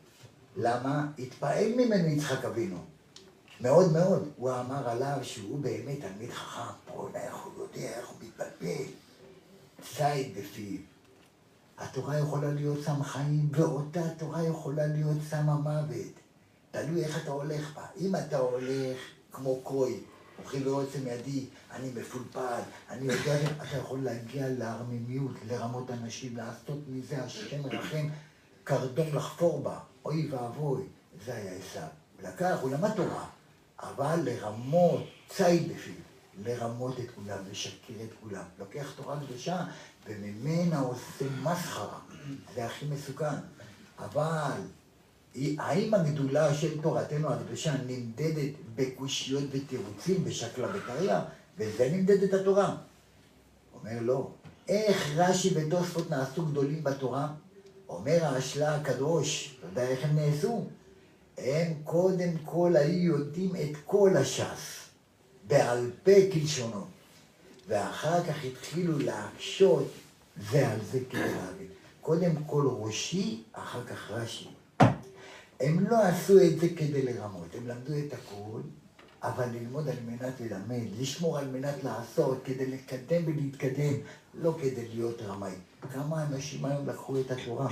למה? 0.57 1.07
התפעל 1.19 1.73
ממנו 1.77 2.09
יצחק 2.09 2.45
אבינו. 2.45 2.79
מאוד 3.61 3.93
מאוד. 3.93 4.29
הוא 4.37 4.51
אמר 4.51 4.89
עליו 4.89 5.19
שהוא 5.23 5.61
באמת 5.61 6.01
תלמיד 6.01 6.31
חכם. 6.31 6.61
פרונה, 6.87 7.19
איך 7.19 7.35
הוא 7.35 7.53
יודע, 7.63 7.89
איך 7.89 8.09
הוא 8.09 8.17
מתבלבל. 8.23 8.85
ציד 9.97 10.39
בפיו. 10.39 10.79
התורה 11.79 12.19
יכולה 12.19 12.53
להיות 12.53 12.79
סם 12.85 13.03
חיים, 13.03 13.49
ואותה 13.53 14.09
תורה 14.19 14.43
יכולה 14.43 14.87
להיות 14.87 15.17
סם 15.31 15.49
המוות. 15.49 16.13
תלוי 16.71 17.05
איך 17.05 17.23
אתה 17.23 17.31
הולך 17.31 17.75
בה. 17.75 17.87
אם 18.01 18.17
אתה 18.17 18.39
הולך 18.39 18.99
כמו 19.33 19.61
קוי, 19.63 20.01
אוכלים 20.39 20.67
ועוצם 20.67 21.07
ידי, 21.07 21.47
אני 21.73 21.91
מפולפל, 21.95 22.61
אני 22.91 23.13
יודע, 23.13 23.41
אתה 23.57 23.77
יכול 23.77 24.01
להגיע 24.03 24.49
לערמימיות, 24.49 25.33
לרמות 25.49 25.91
אנשים, 25.91 26.37
לעשות 26.37 26.79
מזה 26.89 27.23
השם 27.23 27.67
רחם, 27.67 28.09
קרדום 28.71 29.17
לחפור 29.17 29.63
בה, 29.63 29.79
אוי 30.05 30.29
ואבוי, 30.31 30.83
זה 31.25 31.35
היה 31.35 31.53
עשיו. 31.53 31.89
לקח, 32.23 32.59
הוא 32.61 32.71
למד 32.71 32.91
תורה, 32.95 33.27
אבל 33.81 34.21
לרמות 34.25 35.05
ציד 35.29 35.69
בפיו, 35.73 35.95
לרמות 36.45 37.01
את 37.01 37.11
כולם, 37.15 37.39
לשקר 37.51 37.95
את 38.05 38.09
כולם. 38.21 38.43
לוקח 38.59 38.93
תורה 38.97 39.21
קדושה 39.21 39.65
וממנה 40.07 40.81
עושה 40.81 41.25
מסחרה, 41.43 41.99
זה 42.55 42.67
הכי 42.67 42.87
מסוכן. 42.87 43.35
אבל 43.99 44.61
האם 45.59 45.95
הגדולה 45.95 46.55
של 46.55 46.81
תורתנו 46.81 47.33
הקדושה 47.33 47.75
נמדדת 47.87 48.53
בקושיות 48.75 49.45
ותירוצים, 49.51 50.25
בשקלא 50.25 50.69
וטריא, 50.75 51.19
וזה 51.59 51.91
נמדדת 51.93 52.35
התורה? 52.35 52.77
אומר 53.75 54.01
לא. 54.01 54.31
איך 54.69 55.11
רש"י 55.17 55.55
ותוספות 55.55 56.11
נעשו 56.11 56.47
גדולים 56.47 56.85
בתורה? 56.85 57.29
אומר 57.91 58.25
האשלה 58.25 58.75
הקדוש, 58.75 59.57
אתה 59.59 59.67
יודע 59.67 59.91
איך 59.91 60.05
הם 60.05 60.17
נעשו? 60.17 60.65
הם 61.39 61.73
קודם 61.85 62.31
כל 62.45 62.77
היו 62.77 63.17
יודעים 63.17 63.57
את 63.57 63.77
כל 63.85 64.17
הש"ס, 64.17 64.89
בעל 65.47 65.91
פה 66.03 66.13
כלשונו, 66.33 66.85
ואחר 67.69 68.25
כך 68.25 68.45
התחילו 68.45 68.99
להקשות 68.99 69.89
זה 70.51 70.69
על 70.69 70.79
זה 70.93 70.99
כדי 71.11 71.21
להבין. 71.21 71.67
קודם 72.01 72.33
כל 72.47 72.69
ראשי, 72.81 73.43
אחר 73.53 73.85
כך 73.85 74.11
רש"י. 74.11 74.49
הם 75.61 75.87
לא 75.91 76.03
עשו 76.03 76.41
את 76.41 76.61
זה 76.61 76.69
כדי 76.69 77.03
לרמות, 77.03 77.55
הם 77.55 77.67
למדו 77.67 77.93
את 77.99 78.13
הכול, 78.13 78.63
אבל 79.23 79.49
ללמוד 79.53 79.89
על 79.89 79.97
מנת 80.07 80.41
ללמד, 80.41 80.87
לשמור 81.01 81.39
על 81.39 81.49
מנת 81.49 81.85
לעשות, 81.85 82.39
כדי 82.45 82.67
לקדם 82.67 83.23
ולהתקדם, 83.27 83.95
לא 84.35 84.55
כדי 84.63 84.89
להיות 84.89 85.23
רמאי. 85.23 85.55
כמה 85.81 86.27
אנשים 86.27 86.65
היום 86.65 86.89
לקחו 86.89 87.21
את 87.21 87.31
התורה 87.31 87.69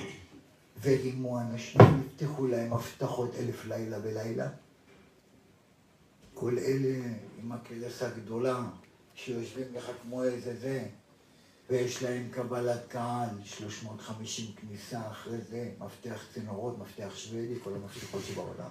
ורימו 0.82 1.40
אנשים, 1.40 1.80
הבטיחו 1.80 2.46
להם 2.46 2.72
הבטחות 2.72 3.34
אלף 3.34 3.66
לילה 3.66 3.98
ולילה? 4.02 4.48
כל 6.34 6.58
אלה 6.58 7.08
עם 7.42 7.52
הקלס 7.52 8.02
הגדולה, 8.02 8.64
שיושבים 9.14 9.66
לך 9.74 9.90
כמו 10.02 10.24
איזה 10.24 10.56
זה, 10.56 10.84
ויש 11.70 12.02
להם 12.02 12.28
קבלת 12.30 12.80
קהל, 12.88 13.28
350 13.44 14.46
כניסה 14.56 15.10
אחרי 15.10 15.38
זה, 15.50 15.70
מפתח 15.78 16.24
צינורות, 16.34 16.78
מפתח 16.78 17.16
שוודי, 17.16 17.54
כל 17.64 17.74
המפתחות 17.74 18.22
שבעולם. 18.24 18.70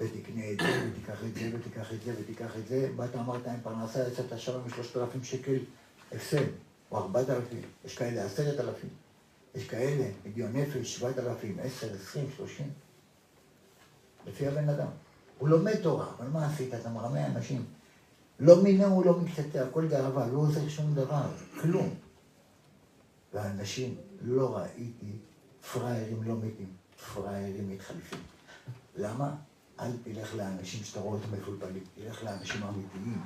ותקנה 0.00 0.50
את 0.52 0.60
זה, 0.60 0.90
ותיקח 0.90 1.24
את 1.24 1.34
זה, 1.34 1.50
ותיקח 1.54 1.92
את 1.92 2.02
זה, 2.02 2.14
ותיקח 2.20 2.56
את 2.56 2.66
זה. 2.68 2.90
באת 2.96 3.14
אמרת 3.14 3.46
עם 3.46 3.60
פרנסה, 3.62 4.08
יצאת 4.08 4.40
שם 4.40 4.52
עם 4.60 4.70
3,000 4.70 5.24
שקל 5.24 5.58
הפסד, 6.12 6.44
או 6.92 6.98
4,000, 6.98 7.60
יש 7.84 7.98
כאלה 7.98 8.24
10,000, 8.24 8.88
יש 9.54 9.68
כאלה, 9.68 10.04
מגיון 10.26 10.56
נפש, 10.56 10.96
7,000, 10.98 11.58
10, 11.62 11.94
20, 11.94 12.26
30. 12.36 12.70
לפי 14.26 14.46
הבן 14.46 14.68
אדם. 14.68 14.88
הוא 15.38 15.48
לומד 15.48 15.74
תורה, 15.74 16.06
אבל 16.18 16.26
מה 16.26 16.46
עשית? 16.46 16.74
אתה 16.74 16.88
מרמה 16.88 17.26
אנשים. 17.26 17.64
לא 18.40 18.62
מינהו, 18.62 19.04
לא 19.04 19.18
מקצתה, 19.18 19.64
הכל 19.68 19.88
גאווה, 19.88 20.26
לא 20.26 20.38
עוזר 20.38 20.68
שום 20.68 20.94
דבר, 20.94 21.22
כלום. 21.60 21.94
ואנשים, 23.34 23.94
לא 24.22 24.56
ראיתי 24.56 25.18
פראיירים 25.72 26.22
לא 26.22 26.34
מתים, 26.36 26.72
פראיירים 27.14 27.70
מתחלפים. 27.70 28.18
למה? 28.96 29.34
אל 29.80 29.90
תלך 30.04 30.34
לאנשים 30.34 30.84
שאתה 30.84 31.00
רואה 31.00 31.18
אותם 31.18 31.32
מפולפלים, 31.32 31.84
תלך 31.94 32.24
לאנשים 32.24 32.62
אמיתיים, 32.62 33.22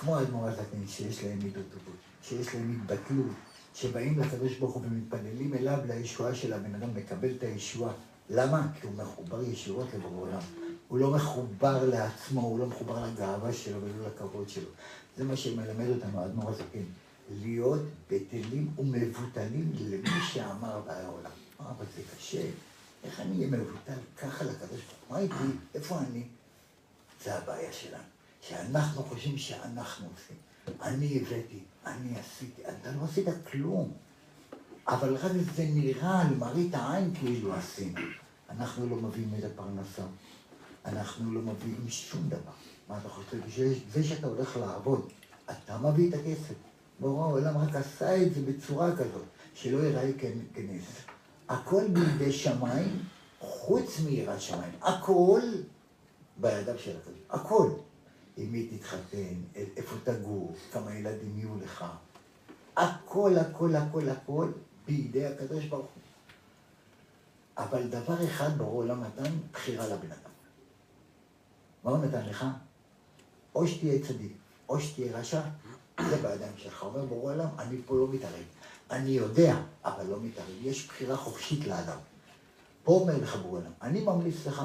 כמו 0.00 0.16
האדמו"ר 0.16 0.48
הזקן, 0.48 0.86
שיש 0.86 1.24
להם 1.24 1.38
מידות 1.38 1.64
טובות, 1.72 1.96
שיש 2.22 2.54
להם 2.54 2.80
התבטלות, 2.80 3.36
שבאים 3.74 4.18
לקדוש 4.18 4.56
ברוך 4.58 4.74
הוא 4.74 4.82
ומתפללים 4.86 5.54
אליו 5.54 5.78
לישועה 5.86 6.34
של 6.34 6.52
הבן 6.52 6.74
אדם, 6.74 6.88
מקבל 6.94 7.30
את 7.36 7.42
הישועה. 7.42 7.92
למה? 8.30 8.66
כי 8.80 8.86
הוא 8.86 8.94
מחובר 8.94 9.42
ישירות 9.42 9.86
לבורא 9.94 10.20
עולם. 10.20 10.40
הוא 10.88 10.98
לא 10.98 11.10
מחובר 11.10 11.84
לעצמו, 11.88 12.40
הוא 12.40 12.58
לא 12.58 12.66
מחובר 12.66 13.06
לגאווה 13.06 13.52
שלו 13.52 13.80
ולא 13.82 14.06
לכבוד 14.06 14.48
שלו. 14.48 14.68
זה 15.16 15.24
מה 15.24 15.36
שמלמד 15.36 15.88
אותנו 15.88 16.20
האדמו"ר 16.20 16.50
הזקן. 16.50 16.84
להיות 17.30 17.82
בטלים 18.10 18.70
ומבוטלים 18.78 19.72
למי 19.80 20.10
שאמר 20.32 20.80
באי 20.86 21.02
העולם. 21.02 21.30
אבל 21.60 21.84
זה 21.96 22.02
קשה. 22.16 22.42
איך 23.04 23.20
אני 23.20 23.36
אהיה 23.36 23.46
מבוטל 23.46 23.98
ככה 24.16 24.44
לקדוש 24.44 24.80
ברוך 24.80 25.08
הוא? 25.08 25.16
מה 25.16 25.18
איתי? 25.18 25.58
איפה 25.74 25.98
אני? 25.98 26.22
זה 27.24 27.34
הבעיה 27.34 27.72
שלנו. 27.72 28.02
שאנחנו 28.40 29.02
חושבים 29.02 29.38
שאנחנו 29.38 30.06
עושים. 30.14 30.36
אני 30.82 31.18
הבאתי, 31.18 31.60
אני 31.86 32.18
עשיתי. 32.18 32.62
אתה 32.62 32.92
לא 32.92 33.04
עשית 33.04 33.26
כלום. 33.50 33.92
אבל 34.88 35.16
רק 35.16 35.32
זה 35.56 35.64
נראה 35.74 36.24
למראית 36.30 36.74
העין 36.74 37.14
כאילו 37.14 37.54
עשינו. 37.54 38.00
אנחנו 38.50 38.86
לא 38.86 38.96
מביאים 38.96 39.30
את 39.38 39.44
הפרנסה. 39.44 40.02
אנחנו 40.84 41.32
לא 41.32 41.40
מביאים 41.40 41.88
שום 41.88 42.28
דבר. 42.28 42.52
מה 42.88 42.98
אתה 42.98 43.08
חושב? 43.08 43.38
זה 43.92 44.04
שאתה 44.04 44.26
הולך 44.26 44.56
לעבוד, 44.56 45.08
אתה 45.50 45.78
מביא 45.78 46.08
את 46.08 46.14
הכסף. 46.14 46.54
בורא 47.00 47.24
העולם 47.24 47.58
רק 47.58 47.74
עשה 47.74 48.22
את 48.22 48.34
זה 48.34 48.40
בצורה 48.40 48.96
כזאת, 48.96 49.24
שלא 49.54 49.78
ייראה 49.78 50.10
כנס. 50.54 50.84
הכל 51.48 51.88
בידי 51.88 52.32
שמיים, 52.32 53.02
חוץ 53.40 54.00
מיראת 54.04 54.40
שמיים. 54.40 54.72
הכל 54.82 55.40
בידיו 56.36 56.78
של 56.78 56.96
הקדוש. 56.96 57.20
הכל. 57.30 57.70
עם 58.38 58.52
מי 58.52 58.66
תתחתן, 58.66 59.34
איפה 59.54 59.96
תגור, 60.04 60.54
כמה 60.72 60.94
ילדים 60.94 61.38
יהיו 61.38 61.56
לך. 61.56 61.84
הכל, 62.76 63.38
הכל, 63.38 63.76
הכל, 63.76 64.08
הכל 64.08 64.52
בידי 64.86 65.26
הקדוש 65.26 65.64
ברוך 65.64 65.86
הוא. 65.94 66.02
אבל 67.56 67.88
דבר 67.88 68.24
אחד 68.24 68.58
ברור 68.58 68.82
עולם 68.82 69.04
נתן, 69.04 69.32
בחירה 69.52 69.86
לבן 69.86 70.12
אדם. 70.12 70.30
מה 71.84 71.90
הוא 71.90 71.98
נתן 71.98 72.26
לך? 72.26 72.44
או 73.54 73.66
שתהיה 73.66 74.06
צדיק, 74.06 74.32
או 74.68 74.80
שתהיה 74.80 75.18
רשע, 75.18 75.40
זה 76.08 76.16
בידיים 76.16 76.52
שלך. 76.56 76.82
אומר 76.82 77.04
בורא 77.04 77.32
עולם, 77.32 77.48
אני 77.58 77.76
פה 77.86 77.96
לא 77.96 78.08
מתערב. 78.08 78.44
אני 78.90 79.10
יודע, 79.10 79.56
אבל 79.84 80.06
לא 80.06 80.20
מתערב. 80.20 80.54
יש 80.62 80.86
בחירה 80.86 81.16
חופשית 81.16 81.66
לאדם. 81.66 81.98
פה 82.84 82.92
אומר 82.92 83.18
לך 83.18 83.36
בורא 83.36 83.60
עולם, 83.60 83.72
אני 83.82 84.00
ממליץ 84.00 84.46
לך, 84.46 84.62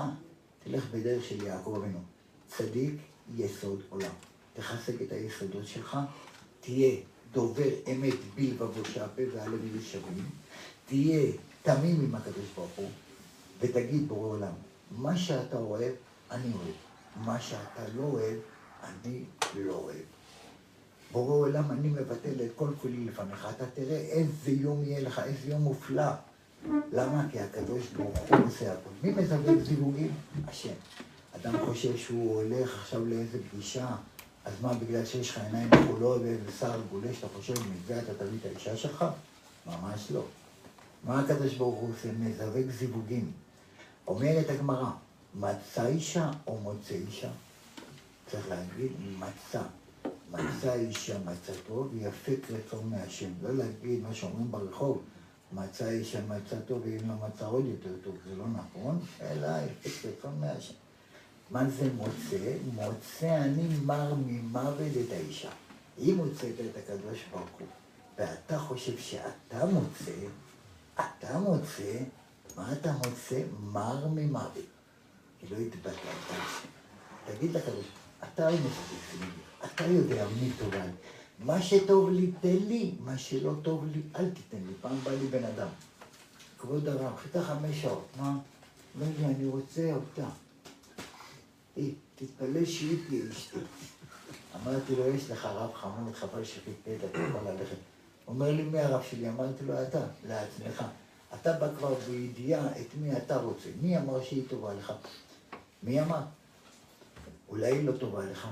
תלך 0.64 0.86
בדרך 0.92 1.24
של 1.24 1.44
יעקב 1.44 1.76
אבינו. 1.78 2.00
צדיק, 2.48 3.02
יסוד 3.36 3.82
עולם. 3.90 4.14
תחזק 4.54 5.02
את 5.02 5.12
היסודות 5.12 5.68
שלך, 5.68 5.98
תהיה 6.62 6.96
דובר 7.32 7.70
אמת 7.92 8.14
בלבבו 8.36 8.86
שהפה 8.86 9.22
והלב 9.34 9.66
יהיו 9.66 9.82
שווים, 9.82 10.30
תהיה 10.86 11.32
תמים 11.64 12.02
עם 12.02 12.16
הקדוש 12.16 12.46
ברוך 12.56 12.72
הוא, 12.76 12.90
ותגיד 13.60 14.08
בורא 14.08 14.28
עולם, 14.28 14.54
מה 14.92 15.18
שאתה 15.18 15.58
אוהב, 15.58 15.94
אני 16.32 16.54
אוהב. 16.54 16.76
מה 17.16 17.40
שאתה 17.40 17.84
לא 17.96 18.04
אוהב, 18.04 18.38
אני 18.84 19.24
לא 19.56 19.74
אוהב. 19.74 20.02
בורא 21.12 21.34
עולם, 21.34 21.72
אני 21.72 21.88
מבטל 21.88 22.46
את 22.46 22.52
כל 22.56 22.70
כולי 22.82 23.06
לפניך. 23.06 23.48
אתה 23.56 23.66
תראה 23.66 23.98
איזה 23.98 24.52
יום 24.52 24.84
יהיה 24.84 25.02
לך, 25.02 25.20
איזה 25.20 25.52
יום 25.52 25.62
מופלא. 25.62 26.12
למה? 26.92 27.26
כי 27.32 27.40
הקדוש 27.40 27.88
ברוך 27.88 28.20
הוא 28.30 28.38
עושה 28.48 28.74
הכול. 28.74 28.94
מי 29.04 29.12
מזווג 29.12 29.60
זיווגים? 29.64 30.12
השם. 30.48 30.74
אדם 31.36 31.66
חושב 31.66 31.98
שהוא 31.98 32.42
הולך 32.42 32.80
עכשיו 32.82 33.06
לאיזה 33.06 33.38
פגישה, 33.50 33.96
אז 34.46 34.54
מה, 34.62 34.74
בגלל 34.74 35.06
שיש 35.06 35.30
לך 35.30 35.38
עיניים 35.38 35.70
כחולות 35.70 36.22
ואיזה 36.22 36.52
שר 36.60 36.82
גולש, 36.92 37.18
אתה 37.20 37.28
חושב, 37.36 37.54
מזה 37.54 38.00
אתה 38.00 38.14
תביא 38.14 38.38
את 38.42 38.46
האישה 38.46 38.78
שלך? 38.78 39.06
ממש 39.66 40.12
לא. 40.12 40.24
מה 41.04 41.20
הקדוש 41.20 41.54
ברוך 41.54 41.80
הוא 41.80 41.90
עושה? 41.90 42.12
מזווג 42.20 42.70
זיווגים. 42.70 43.32
אומרת 44.08 44.50
הגמרא, 44.50 44.90
מצא 45.36 45.86
אישה 45.86 46.32
או 46.48 46.58
מוצא 46.58 46.94
אישה? 46.94 47.30
צריך 48.32 48.50
להגיד 48.50 48.92
מצא. 49.20 49.62
מצא 50.32 50.74
אישה 50.74 51.18
מצאתו 51.20 51.88
ויפק 51.94 52.40
רצון 52.50 52.90
מהשם. 52.90 53.30
לא 53.44 53.56
להגיד 53.56 54.04
מה 54.04 54.14
שאומרים 54.14 54.52
ברחוב, 54.52 55.02
מצא 55.54 55.90
אישה 55.90 56.20
מצאתו 56.26 56.80
ואם 56.84 57.10
לא 57.10 57.16
מצא 57.28 57.48
עוד 57.48 57.66
יותר 57.66 57.96
טוב, 58.04 58.16
זה 58.30 58.36
לא 58.36 58.46
נכון, 58.48 59.00
אלא 59.22 59.48
יפק 59.66 60.06
רצון 60.06 60.40
מהשם. 60.40 60.74
מה 61.52 61.70
זה 61.70 61.90
מוצא? 61.94 62.54
מוצא 62.74 63.38
אני 63.38 63.68
מר 63.86 64.14
ממוות 64.14 64.92
את 65.06 65.12
האישה. 65.12 65.50
אם 66.00 66.14
מוצאת 66.18 66.54
את 66.60 66.78
הקדוש 66.78 67.20
ברוך 67.32 67.50
הוא, 67.60 67.68
ואתה 68.18 68.60
חושב 68.60 68.98
שאתה 68.98 69.66
מוצא, 69.66 70.12
אתה 70.94 71.40
מוצא, 71.40 72.00
מה 72.56 72.74
אתה 72.74 72.92
מוצא? 72.92 73.42
מר 73.64 74.08
ממוות. 74.08 74.66
כי 75.40 75.48
לא 75.52 75.58
התבטלת 75.58 75.96
השם. 76.30 76.68
תגיד 77.26 77.52
לקדוש, 77.52 77.86
אתה 78.24 78.50
מפסיק 78.52 79.22
לי, 79.22 79.28
אתה 79.66 79.86
יודע 79.86 80.26
מי 80.42 80.52
טוב 80.60 80.74
לי. 80.74 80.80
מה 81.40 81.62
שטוב 81.62 82.10
לי, 82.10 82.32
תן 82.42 82.58
לי, 82.68 82.92
מה 83.00 83.18
שלא 83.18 83.54
טוב 83.62 83.86
לי, 83.92 84.02
אל 84.16 84.30
תיתן 84.30 84.58
לי. 84.68 84.74
פעם 84.82 84.98
בא 85.04 85.12
לי 85.12 85.28
בן 85.28 85.44
אדם, 85.44 85.68
כבוד 86.58 86.88
הרב, 86.88 87.16
חיכה 87.18 87.44
חמש 87.44 87.82
שעות, 87.82 88.08
מה? 88.20 88.38
אומר 88.96 89.08
לי, 89.20 89.26
אני 89.26 89.46
רוצה 89.46 89.94
אותה. 89.94 90.30
תתפלא 92.16 92.66
שהיא 92.66 92.98
תהיה 93.08 93.24
אשתי. 93.32 93.58
אמרתי 94.56 94.96
לו, 94.96 95.08
יש 95.08 95.32
לך 95.32 95.46
רב 95.46 95.74
חמוד, 95.74 96.16
חבל 96.16 96.44
שחיכית, 96.44 97.04
אתה 97.12 97.20
יכול 97.20 97.42
ללכת. 97.52 97.76
אומר 98.28 98.52
לי, 98.52 98.64
מי 98.64 98.80
הרב 98.80 99.04
שלי? 99.10 99.30
אמרתי 99.30 99.66
לו, 99.66 99.84
אתה, 99.84 100.06
לעצמך. 100.28 100.84
אתה 101.42 101.54
בא 101.54 101.68
כבר 101.78 101.94
בידיעה 102.08 102.68
את 102.82 102.88
מי 103.02 103.18
אתה 103.18 103.38
רוצה. 103.38 103.70
מי 103.82 103.98
אמר 103.98 104.24
שהיא 104.24 104.44
טובה 104.50 104.74
לך? 104.74 104.94
מי 105.84 106.02
אמר? 106.02 106.22
אולי 107.50 107.72
היא 107.72 107.86
לא 107.86 107.92
טובה 107.92 108.26
לך. 108.26 108.48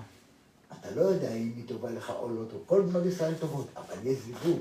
אתה 0.80 0.92
לא 0.96 1.02
יודע 1.02 1.34
אם 1.34 1.52
היא 1.56 1.68
טובה 1.68 1.92
לך 1.92 2.10
או 2.10 2.30
לא 2.30 2.42
טובה. 2.52 2.64
כל 2.66 2.82
בנות 2.82 3.06
ישראל 3.06 3.34
טובות, 3.40 3.68
אבל 3.76 4.08
יש 4.08 4.18
זיווג. 4.20 4.60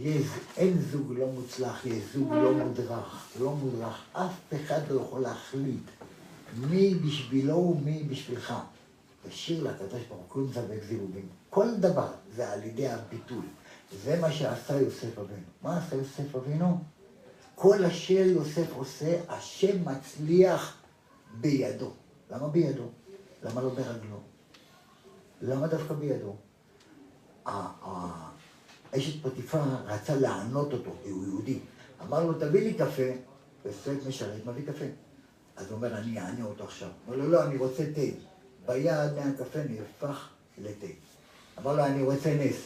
יש, 0.00 0.26
אין 0.56 0.82
זוג 0.90 1.12
לא 1.12 1.26
מוצלח, 1.26 1.86
יש 1.86 2.02
זוג 2.14 2.32
לא 2.32 2.52
מודרך. 2.52 3.26
לא 3.40 3.54
מודרך. 3.54 4.04
אף 4.12 4.54
אחד 4.54 4.80
לא 4.90 5.00
יכול 5.00 5.20
להחליט 5.20 5.82
מי 6.56 6.94
בשבילו 6.94 7.56
ומי 7.56 8.02
בשבילך. 8.02 8.54
תשאיר 9.28 9.64
לקדוש 9.64 10.02
ברוך 10.08 10.34
הוא 10.34 10.48
מזווג 10.48 10.82
זיווגים. 10.88 11.28
כל 11.50 11.74
דבר 11.74 12.08
זה 12.36 12.52
על 12.52 12.64
ידי 12.64 12.88
הביטול. 12.88 13.44
זה 14.04 14.20
מה 14.20 14.32
שעשה 14.32 14.80
יוסף 14.80 15.18
אבינו. 15.18 15.46
מה 15.62 15.78
עשה 15.78 15.96
יוסף 15.96 16.34
אבינו? 16.36 16.78
כל 17.54 17.84
אשר 17.84 18.12
יוסף 18.12 18.66
עושה, 18.76 19.20
השם 19.28 19.88
מצליח 19.88 20.76
בידו. 21.40 21.92
למה 22.30 22.48
בידו? 22.48 22.84
למה 23.42 23.62
לא 23.62 23.68
ברגלו? 23.68 24.20
למה 25.42 25.66
דווקא 25.66 25.94
בידו? 25.94 26.36
אשת 28.96 29.22
פטיפה 29.22 29.62
רצה 29.86 30.14
לענות 30.14 30.72
אותו, 30.72 30.90
הוא 31.04 31.24
יהודי. 31.24 31.58
אמר 32.02 32.24
לו, 32.26 32.34
תביא 32.34 32.60
לי 32.60 32.74
קפה. 32.74 33.02
יוסף 33.64 34.06
משרת, 34.08 34.46
מביא 34.46 34.66
קפה. 34.66 34.84
אז 35.60 35.66
הוא 35.66 35.76
אומר, 35.76 35.98
אני 35.98 36.20
אענה 36.20 36.44
אותו 36.44 36.64
עכשיו. 36.64 36.88
אמר 37.08 37.16
לו, 37.16 37.28
לא, 37.28 37.44
אני 37.44 37.56
רוצה 37.56 37.84
תה. 37.94 38.00
ביד 38.66 39.12
מהקפה 39.16 39.58
נהפך 39.68 40.28
לתה. 40.58 40.86
אמר 41.58 41.76
לו, 41.76 41.84
אני 41.84 42.02
רוצה 42.02 42.34
נס. 42.34 42.56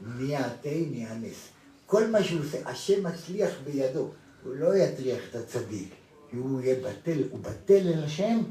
נהיה 0.00 0.48
תה, 0.62 0.68
נהיה 0.90 1.14
נס. 1.14 1.48
כל 1.86 2.10
מה 2.10 2.24
שהוא 2.24 2.40
עושה, 2.40 2.68
השם 2.68 3.06
מצליח 3.06 3.50
בידו. 3.64 4.10
הוא 4.44 4.54
לא 4.54 4.76
יטריח 4.76 5.18
את 5.30 5.34
הצדיק, 5.36 5.94
כי 6.30 6.36
הוא 6.36 6.60
יהיה 6.60 6.76
בטל, 6.90 7.22
הוא 7.30 7.40
בטל 7.40 7.88
אל 7.88 8.04
השם, 8.04 8.42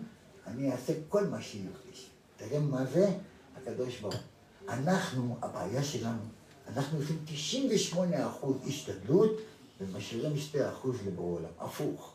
אני 0.47 0.71
אעשה 0.71 0.93
כל 1.09 1.27
מה 1.27 1.41
שיבקש. 1.41 2.09
תראה 2.37 2.59
מה 2.59 2.85
זה 2.93 3.11
הקדוש 3.57 3.99
ברוך 3.99 4.15
אנחנו, 4.69 5.37
הבעיה 5.41 5.83
שלנו, 5.83 6.21
אנחנו 6.67 6.97
עושים 6.97 7.17
98 7.25 8.27
אחוז 8.27 8.55
השתדלות 8.67 9.37
ומשאירים 9.81 10.37
2 10.37 10.65
אחוז 10.65 10.95
לבורא 11.07 11.39
עולם. 11.39 11.49
הפוך. 11.59 12.12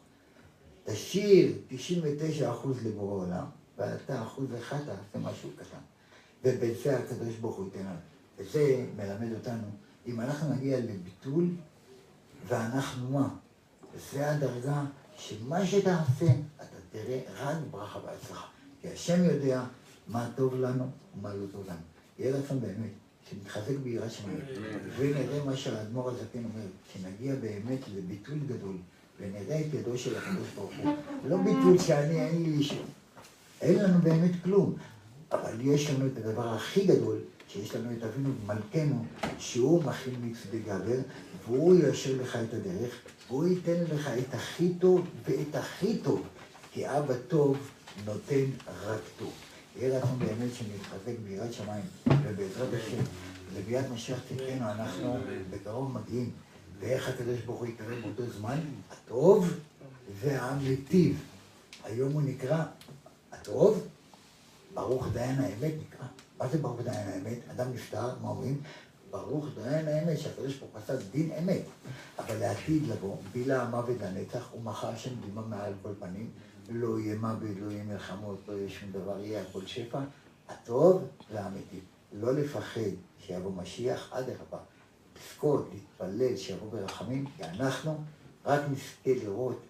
תשאיר 0.93 1.53
99 1.69 2.51
אחוז 2.51 2.87
לבורא 2.87 3.25
עולם, 3.25 3.45
ואתה 3.79 4.23
אחוז 4.23 4.47
אחד 4.59 4.79
תעשה 4.79 5.29
משהו 5.31 5.51
קטן. 5.57 5.79
ובזה 6.45 6.99
הקדוש 6.99 7.35
ברוך 7.41 7.57
הוא 7.57 7.65
ייתן 7.65 7.87
לנו. 7.87 7.99
וזה 8.39 8.87
מלמד 8.97 9.33
אותנו, 9.33 9.67
אם 10.07 10.21
אנחנו 10.21 10.55
נגיע 10.55 10.81
לביטול, 10.81 11.45
ואנחנו 12.49 13.11
מה? 13.11 13.29
זה 14.13 14.31
הדרגה 14.31 14.85
שמה 15.17 15.67
שתעשה, 15.67 16.27
אתה 16.57 16.77
תראה 16.93 17.21
רק 17.37 17.57
ברכה 17.71 17.99
והצלחה. 17.99 18.47
כי 18.83 18.89
השם 18.89 19.25
יודע 19.25 19.65
מה 20.09 20.31
טוב 20.37 20.55
לנו 20.55 20.85
ומה 21.19 21.35
לא 21.35 21.47
טוב 21.53 21.67
לנו. 21.67 21.79
יהיה 22.19 22.37
רצון 22.37 22.61
באמת, 22.61 22.91
שנתחזק 23.31 23.77
ביראת 23.83 24.13
שמיים, 24.13 24.41
ונראה 24.97 25.45
מה 25.45 25.57
שהאדמו"ר 25.57 26.11
הזקן 26.11 26.45
אומר, 26.45 26.67
שנגיע 26.93 27.35
באמת 27.35 27.81
לביטול 27.97 28.39
גדול, 28.47 28.77
ונראה 29.21 29.61
את 29.61 29.75
ידו 29.75 29.99
של 29.99 30.17
הקדוש 30.17 30.49
ברוך 30.55 30.73
הוא. 30.83 30.95
לא 31.29 31.37
ביטול 31.37 31.79
שאני, 31.79 32.21
אין 32.21 32.43
לי 32.43 32.51
אישו. 32.51 32.75
אין 33.61 33.79
לנו 33.79 33.99
באמת 34.03 34.31
כלום, 34.45 34.75
אבל 35.33 35.55
יש 35.61 35.91
לנו 35.91 36.07
את 36.07 36.17
הדבר 36.17 36.49
הכי 36.49 36.87
גדול, 36.87 37.19
שיש 37.49 37.75
לנו 37.75 37.91
את 37.99 38.03
אבינו 38.03 38.31
מלכנו, 38.47 39.05
שהוא 39.39 39.85
מכין 39.85 40.15
מצווה 40.21 40.59
גבר, 40.59 40.99
והוא 41.47 41.75
יאשר 41.75 42.23
לך 42.23 42.37
את 42.37 42.55
הדרך, 42.55 42.95
והוא 43.29 43.49
ייתן 43.49 43.95
לך 43.95 44.09
את 44.09 44.35
הכי 44.35 44.69
טוב 44.79 45.07
ואת 45.25 45.55
הכי 45.55 45.99
טוב, 45.99 46.23
כי 46.73 46.89
אבא 46.89 47.15
טוב 47.29 47.57
נותן 48.05 48.45
רק 48.87 49.01
טוב. 49.19 49.33
יהיה 49.77 49.99
רצון 49.99 50.19
באמת 50.19 50.55
שנתחזק 50.55 51.19
ביראת 51.25 51.53
שמיים, 51.53 51.83
ובעזרת 52.07 52.75
השם, 52.75 53.03
לביאת 53.57 53.85
משיח 53.91 54.19
צדקנו 54.29 54.71
אנחנו 54.71 55.17
בקרוב 55.51 55.99
מגיעים. 55.99 56.31
ואיך 56.81 57.09
הקדוש 57.09 57.41
ברוך 57.41 57.59
הוא 57.59 57.67
יקרא 57.67 57.95
באותו 58.03 58.31
זמן? 58.39 58.59
הטוב 58.91 59.55
והמיטיב. 60.21 61.25
היום 61.85 62.13
הוא 62.13 62.23
נקרא 62.23 62.65
הטוב, 63.33 63.87
ברוך 64.75 65.07
דיין 65.13 65.39
האמת 65.39 65.73
נקרא. 65.87 66.07
מה 66.39 66.49
זה 66.49 66.59
ברוך 66.59 66.81
דיין 66.81 67.09
האמת? 67.09 67.39
אדם 67.51 67.73
נפטר, 67.73 68.19
מה 68.23 68.29
אומרים? 68.29 68.61
ברוך 69.11 69.47
דיין 69.63 69.89
האמת, 69.89 70.19
שהקדוש 70.19 70.57
ברוך 70.57 70.73
הוא 70.73 70.81
עשה 70.83 70.97
דין 70.97 71.33
אמת. 71.33 71.63
אבל 72.19 72.37
לעתיד 72.37 72.83
לבוא, 72.89 73.17
בילע 73.33 73.63
המוות 73.63 73.97
לנצח, 74.01 74.55
ומחה 74.55 74.89
השם 74.89 75.11
דמעה 75.31 75.45
מעל 75.47 75.73
כל 75.83 75.93
פנים, 75.99 76.31
לא 76.71 76.99
יהיה 76.99 77.19
מוות, 77.19 77.57
לא 77.61 77.71
יהיה 77.71 77.85
מלחמות, 77.85 78.39
לא 78.49 78.53
יהיה 78.53 78.69
שום 78.71 78.93
דבר, 78.93 79.19
יהיה 79.19 79.43
הכל 79.43 79.67
שפע. 79.67 80.01
הטוב 80.49 81.05
והאמיתי. 81.33 81.81
לא 82.13 82.35
לפחד 82.35 82.81
שיבוא 83.19 83.53
משיח, 83.53 84.13
אדרבה. 84.13 84.59
לזכות, 85.19 85.69
להתפלל, 85.73 86.37
שיבוא 86.37 86.71
ברחמים, 86.71 87.25
כי 87.37 87.45
אנחנו 87.45 87.97
רק 88.47 88.61
נזכה 88.71 89.25
לראות 89.25 89.61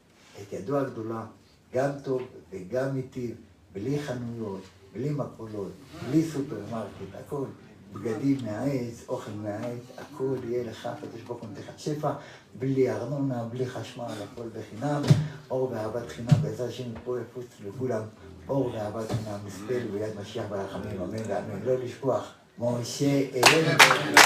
את 0.43 0.53
ידו 0.53 0.79
הגדולה, 0.79 1.27
גם 1.75 1.91
טוב 2.05 2.23
וגם 2.51 2.95
מיטיב, 2.95 3.37
בלי 3.73 4.03
חנויות, 4.03 4.61
בלי 4.93 5.11
מכולות, 5.11 5.73
בלי 6.11 6.31
סופרמרקט, 6.31 7.15
הכל. 7.15 7.45
בגדים 7.93 8.39
מהעץ, 8.45 9.05
אוכל 9.09 9.31
מהעץ, 9.31 9.83
הכל 9.99 10.37
יהיה 10.45 10.65
לך, 10.65 10.87
הקדוש 10.87 11.21
ברוך 11.27 11.41
הוא 11.41 11.49
נותן 11.49 11.61
לך 11.61 11.79
שפע, 11.79 12.13
בלי 12.59 12.91
ארנונה, 12.91 13.45
בלי 13.45 13.67
חשמל, 13.67 14.05
הכל 14.05 14.49
בחינם, 14.49 15.03
אור 15.51 15.71
ואהבת 15.73 16.09
חינם, 16.09 16.43
בעזרת 16.43 16.69
השם 16.69 16.85
פה 17.05 17.17
יפוץ 17.21 17.47
לכולם, 17.67 18.03
אור 18.49 18.71
ואהבת 18.75 19.09
חינם, 19.09 19.39
מספל 19.47 19.87
ביד 19.93 20.21
משיח 20.21 20.45
ברחמים, 20.49 21.01
אמן 21.01 21.23
ואמן, 21.29 21.63
לא 21.65 21.75
לשכוח, 21.75 22.33
Moshe 22.59 23.31
Eretz. 23.35 24.19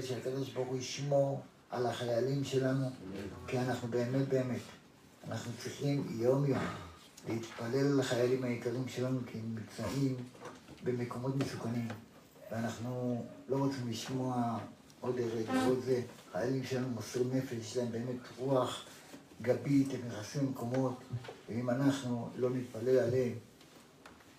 משה 0.00 0.14
אלינו. 0.26 0.74
לשמור 0.78 1.40
על 1.70 1.86
החיילים 1.86 2.44
שלנו, 2.44 2.86
כי 3.46 3.58
אנחנו 3.58 3.88
באמת 3.88 4.28
באמת, 4.28 4.60
אנחנו 5.28 5.52
צריכים 5.58 6.06
יום 6.10 6.46
יום 6.46 6.58
להתפלל 7.28 7.86
על 7.92 8.00
החיילים 8.00 8.44
היקרים 8.44 8.88
שלנו, 8.88 9.20
כי 9.26 9.38
הם 9.38 9.54
נמצאים 9.54 10.16
במקומות 10.84 11.36
מסוכנים, 11.36 11.88
ואנחנו 12.52 13.24
לא 13.48 13.56
רוצים 13.56 13.88
לשמוע 13.88 14.58
עוד 15.00 15.18
ערב 15.18 15.64
ועוד 15.64 15.80
זה. 15.84 16.02
חיילים 16.32 16.64
שלנו 16.64 16.88
מוסרים 16.88 17.30
נפש, 17.32 17.52
יש 17.52 17.76
להם 17.76 17.92
באמת 17.92 18.20
רוח 18.38 18.84
גבית, 19.42 19.88
הם 19.94 20.00
נכנסים 20.08 20.46
למקומות, 20.46 20.94
ואם 21.48 21.70
אנחנו 21.70 22.28
לא 22.36 22.50
נתפלל 22.50 22.98
עליהם, 22.98 23.32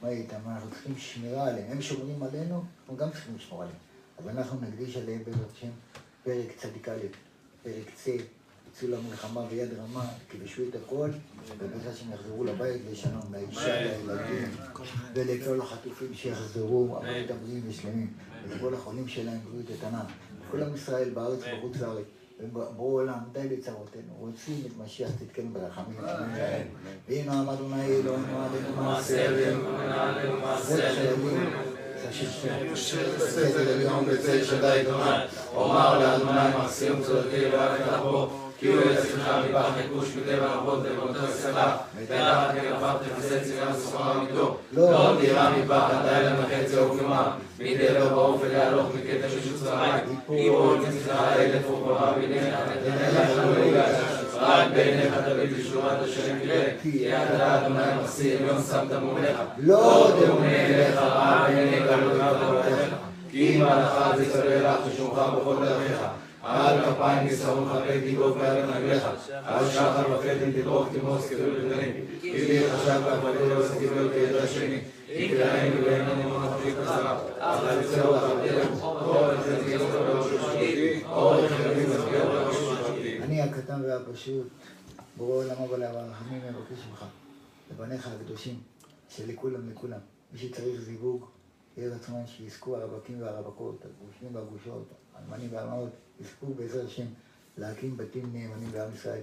מה 0.01 0.09
איתם? 0.09 0.39
אנחנו 0.47 0.70
צריכים 0.70 0.97
שמירה 0.97 1.47
עליהם. 1.47 1.72
הם 1.72 1.82
שומרים 1.82 2.24
עלינו, 2.24 2.64
אנחנו 2.82 2.97
גם 2.97 3.12
צריכים 3.12 3.36
לשמור 3.36 3.62
עליהם. 3.62 3.90
אבל 4.24 4.38
אנחנו 4.38 4.59
נקדיש 4.61 4.97
עליהם 4.97 5.24
בעזרת 5.26 5.51
השם 5.57 5.67
פרק 6.24 6.51
צד"א, 6.57 6.91
פרק 7.63 7.95
צ', 7.95 8.07
יצאו 8.07 8.88
למלחמה 8.88 9.45
ביד 9.45 9.69
רמה, 9.74 10.05
כיבשו 10.30 10.61
את 10.69 10.76
הכל, 10.76 11.09
ובזה 11.57 11.95
שהם 11.95 12.11
יחזרו 12.13 12.43
לבית 12.43 12.82
לשלום, 12.91 13.34
לאישה, 13.34 13.82
לילדים, 13.82 14.49
ולכל 15.13 15.61
החטופים 15.61 16.13
שיחזרו, 16.13 16.97
הביתה 16.97 17.34
בריאים 17.34 17.63
ושלמים, 17.67 18.13
ולכל 18.47 18.74
החולים 18.74 19.07
שלהם 19.07 19.39
בריאות 19.49 19.69
איתנה, 19.69 20.03
כל 20.51 20.63
עם 20.63 20.76
ישראל 20.76 21.09
בארץ 21.09 21.39
ובחוץ 21.39 21.78
לארץ, 21.82 22.05
ובורא 22.39 23.01
עולם, 23.01 23.19
די 23.32 23.49
לצרותינו, 23.49 24.13
רוצים 24.19 24.61
את 24.65 24.72
משיח 24.86 25.09
צדקנו 25.19 25.49
ברחמים. 25.53 25.97
והנה 27.09 27.39
עמד 27.39 27.53
אדוני 27.53 27.86
אלוהינו 27.86 28.45
עלינו 28.45 28.76
מעשה 28.76 29.22
ידינו, 29.22 29.69
זה 30.61 30.89
חיילים. 30.95 31.80
בסדר 33.17 33.73
עליון 33.73 34.05
בצל 34.05 34.43
שדי 34.43 34.81
אדוני, 34.81 35.25
אומר 35.55 35.99
לאדוני 35.99 36.39
מחסיר 36.57 36.95
ומצודתי 36.95 37.45
ואהבת 37.51 38.01
בו, 38.03 38.29
כי 38.59 38.67
הוא 38.67 38.81
יצילך 38.81 39.31
מפח 39.49 39.65
נקוש 39.79 40.09
מטבע 40.15 40.45
רבות 40.45 40.79
ובנותו 40.79 41.19
יסלח, 41.29 41.69
ותחת 41.97 42.51
כנפיו 42.53 42.95
תכסה 43.05 43.39
צילה 43.43 43.75
וסחרה 43.75 44.13
עמיתו, 44.13 44.57
לא 44.73 45.15
תירא 45.19 45.49
מפחד 45.49 46.05
לילה 46.05 46.35
וחצי 46.39 46.75
עוגמה, 46.77 47.31
מדבר 47.59 48.09
בעוף 48.09 48.41
ולהלוך 48.41 48.87
מקטע 48.95 49.27
משוט 49.27 49.63
צריים, 49.63 50.19
יפול 50.29 50.77
מצלך 50.77 51.17
אלף 51.35 51.69
ופרה 51.69 52.13
ביניך, 52.13 52.55
ותנך 52.67 53.29
הללויה, 53.37 53.83
רק 53.83 54.20
قال 54.41 54.69
بيني 54.71 55.11
حتى 55.11 55.33
بيت 55.33 55.59
الشهداء 55.59 56.03
الشريك 56.03 56.41
لك 56.45 56.85
يا 56.95 57.19
ذات 57.37 57.69
من 57.71 58.03
مصير 58.03 58.41
يوم 58.41 58.61
سبت 58.61 58.93
مغلقة 58.93 59.47
لو 59.57 60.03
تمني 60.19 60.65
إليك 60.65 60.97
قال 60.97 61.55
بيني 61.55 61.79
قبل 61.79 62.17
ما 62.17 62.33
تروحك 62.33 62.91
كيما 63.31 63.65
لخاذي 63.65 64.25
سريرا 64.33 64.77
خشوخا 64.85 65.29
بخل 65.29 65.61
رخيخا 65.61 66.11
قال 66.43 66.79
كفاني 66.81 67.29
سهول 67.29 67.67
خبيتي 67.69 68.15
بوفار 68.15 68.65
نغلقة 68.65 69.13
الشاخر 69.61 70.05
وفيتي 70.13 70.51
تدوخ 70.51 70.85
تموس 70.93 71.25
كتير 71.25 71.39
الدنيا 71.47 71.93
إلي 72.23 72.59
خشاك 72.59 73.01
فليل 73.23 73.57
وسكيبل 73.57 74.09
كيدا 74.13 74.45
شيني 74.45 74.81
إكرائي 75.11 75.69
بينني 75.69 76.25
ونفريق 76.33 76.75
السلام 76.81 77.17
أخذ 77.41 77.95
سوى 77.95 78.19
خبيرا 78.19 78.61
הקטן 83.53 83.81
והפשוט, 83.81 84.47
בורא 85.17 85.35
עולם 85.35 85.63
אבל 85.69 85.83
הרחמים 85.83 86.41
מבקש 86.41 86.85
ממך, 86.89 87.05
לבניך 87.71 88.07
הקדושים, 88.07 88.59
שלכולם 89.09 89.69
לכולם, 89.69 89.99
מי 90.33 90.39
שצריך 90.39 90.81
זיווג, 90.81 91.25
יהיה 91.77 91.95
רצון 91.95 92.27
שיזכו 92.27 92.77
הרווקים 92.77 93.21
והרווקות, 93.21 93.85
הגרושים 93.85 94.35
והגרושות, 94.35 94.87
האלמנים 95.15 95.49
והאלמנות, 95.53 95.89
יזכו 96.21 96.53
בעזרת 96.53 96.85
השם 96.85 97.05
להקים 97.57 97.97
בתים 97.97 98.33
נאמנים 98.33 98.71
בעם 98.71 98.93
ישראל. 98.95 99.21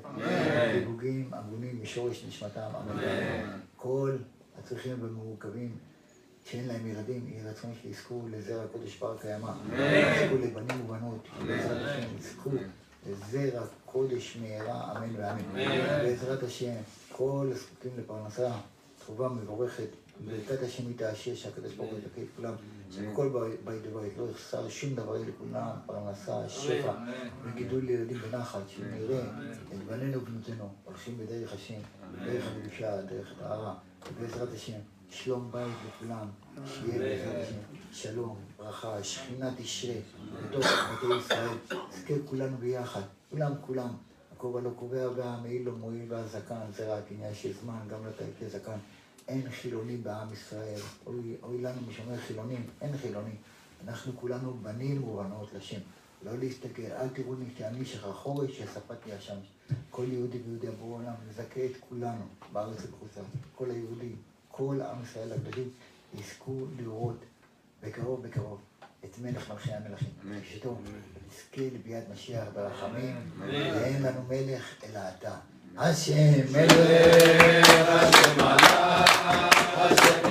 זיווגים 0.75 1.35
הגונים 1.35 1.83
משורש 1.83 2.25
נשמתם, 2.29 2.61
אמן. 2.61 3.03
כל 3.77 4.17
הצריכים 4.59 5.03
והמורכבים 5.03 5.77
שאין 6.45 6.69
להם 6.69 6.87
ילדים, 6.87 7.29
יהי 7.29 7.43
רצון 7.43 7.71
שיזכו 7.83 8.23
לזרע 8.31 8.65
הקודש 8.65 8.99
בר 8.99 9.17
קיימא. 9.19 9.53
יזכו 9.73 10.37
לבנים 10.37 10.85
ובנות, 10.85 11.29
בעזרת 11.47 11.83
השם 11.89 12.17
יזכו 12.19 12.51
לזרע 13.09 13.63
קודש 13.87 14.37
מהרה, 14.43 14.97
אמן 14.97 15.17
ואמן. 15.17 15.55
בעזרת 16.03 16.43
השם, 16.43 16.75
כל 17.13 17.51
הזקוקים 17.53 17.91
לפרנסה 17.99 18.51
טובה 19.07 19.29
מבורכת, 19.29 19.89
ברכת 20.25 20.63
השם 20.63 20.91
יתעשש, 20.91 21.43
שהקדוש 21.43 21.75
ברוך 21.75 21.91
הוא 21.91 21.99
את 21.99 22.29
כולם, 22.37 22.55
שכל 22.91 23.55
בית 23.65 23.83
ובית 23.93 24.13
לא 24.19 24.27
יחסר 24.31 24.69
שום 24.69 24.95
דבר 24.95 25.17
לכולם, 25.29 25.71
פרנסה, 25.87 26.49
שפע, 26.49 26.93
וגידול 27.45 27.89
ילדים 27.91 28.19
בנחת, 28.19 28.61
שנראה 28.69 29.23
את 29.73 29.85
בנינו 29.87 30.23
ובנותינו 30.23 30.69
הולכים 30.85 31.19
בדרך 31.19 31.53
השם, 31.53 31.81
דרך 32.25 32.45
הקדושה, 32.47 33.03
דרך 33.03 33.33
הטהרה, 33.37 33.75
ובעזרת 34.13 34.53
השם, 34.55 34.79
שלום 35.11 35.49
בית 35.53 35.75
לכולם, 35.89 36.27
שיהיה 36.67 37.43
השם 37.43 37.79
שלום, 37.93 38.37
ברכה, 38.57 39.05
שכינה 39.05 39.51
תשרה 39.57 39.95
בתוך 40.49 40.67
בתי 40.67 41.07
ישראל, 41.19 41.57
נזכה 41.89 42.15
כולנו 42.25 42.57
ביחד, 42.57 43.01
כולם 43.31 43.53
כולם, 43.61 43.89
הכובע 44.33 44.61
לא 44.61 44.71
קובע 44.77 45.09
והמעיל 45.17 45.63
לא 45.63 45.73
מועיל 45.73 46.13
והזקן, 46.13 46.61
זה 46.77 46.95
רק 46.95 47.03
עניין 47.11 47.35
של 47.35 47.53
זמן, 47.53 47.79
גם 47.89 48.07
לתת 48.07 48.27
כזקן. 48.41 48.79
אין 49.29 49.51
חילונים 49.51 50.05
בעם 50.05 50.33
ישראל, 50.33 50.81
אוי, 51.07 51.37
אוי 51.43 51.61
לנו 51.61 51.81
משומר 51.89 52.17
חילונים, 52.17 52.67
אין 52.81 52.97
חילונים. 52.97 53.37
אנחנו 53.85 54.13
כולנו 54.17 54.55
בנים 54.63 55.05
ובנות 55.05 55.53
לשם. 55.53 55.81
לא 56.25 56.39
להסתכל, 56.39 56.83
אל 56.83 57.09
תראוני 57.09 57.45
שאני 57.59 57.85
שחרחורת 57.85 58.53
שספתי 58.53 59.13
השמש. 59.13 59.47
כל 59.91 60.05
יהודי 60.09 60.39
ויהודי 60.39 60.69
עבור 60.69 60.97
העולם, 60.97 61.15
נזכה 61.29 61.65
את 61.65 61.77
כולנו, 61.89 62.25
בארץ 62.53 62.85
ובחוץ. 62.85 63.25
כל 63.55 63.71
היהודים, 63.71 64.17
כל 64.49 64.81
עם 64.81 65.03
ישראל 65.03 65.33
הקדושים, 65.33 65.71
יזכו 66.15 66.67
לראות 66.79 67.25
בקרוב 67.83 68.27
בקרוב 68.27 68.59
את 69.05 69.19
מלך 69.23 69.51
מלכי 69.51 69.73
המלכים. 69.73 70.09
אשתו, 70.43 70.77
נזכה 71.27 71.63
לביאת 71.75 72.05
משיח 72.13 72.45
ברחמים, 72.55 73.17
ואין 73.49 74.03
לנו 74.03 74.21
מלך 74.29 74.75
אלא 74.85 75.01
אתה. 75.19 75.35
השם 75.77 76.53
מלך, 76.53 77.69
השם 77.89 78.37
מלך, 78.37 79.23
השם 79.77 80.28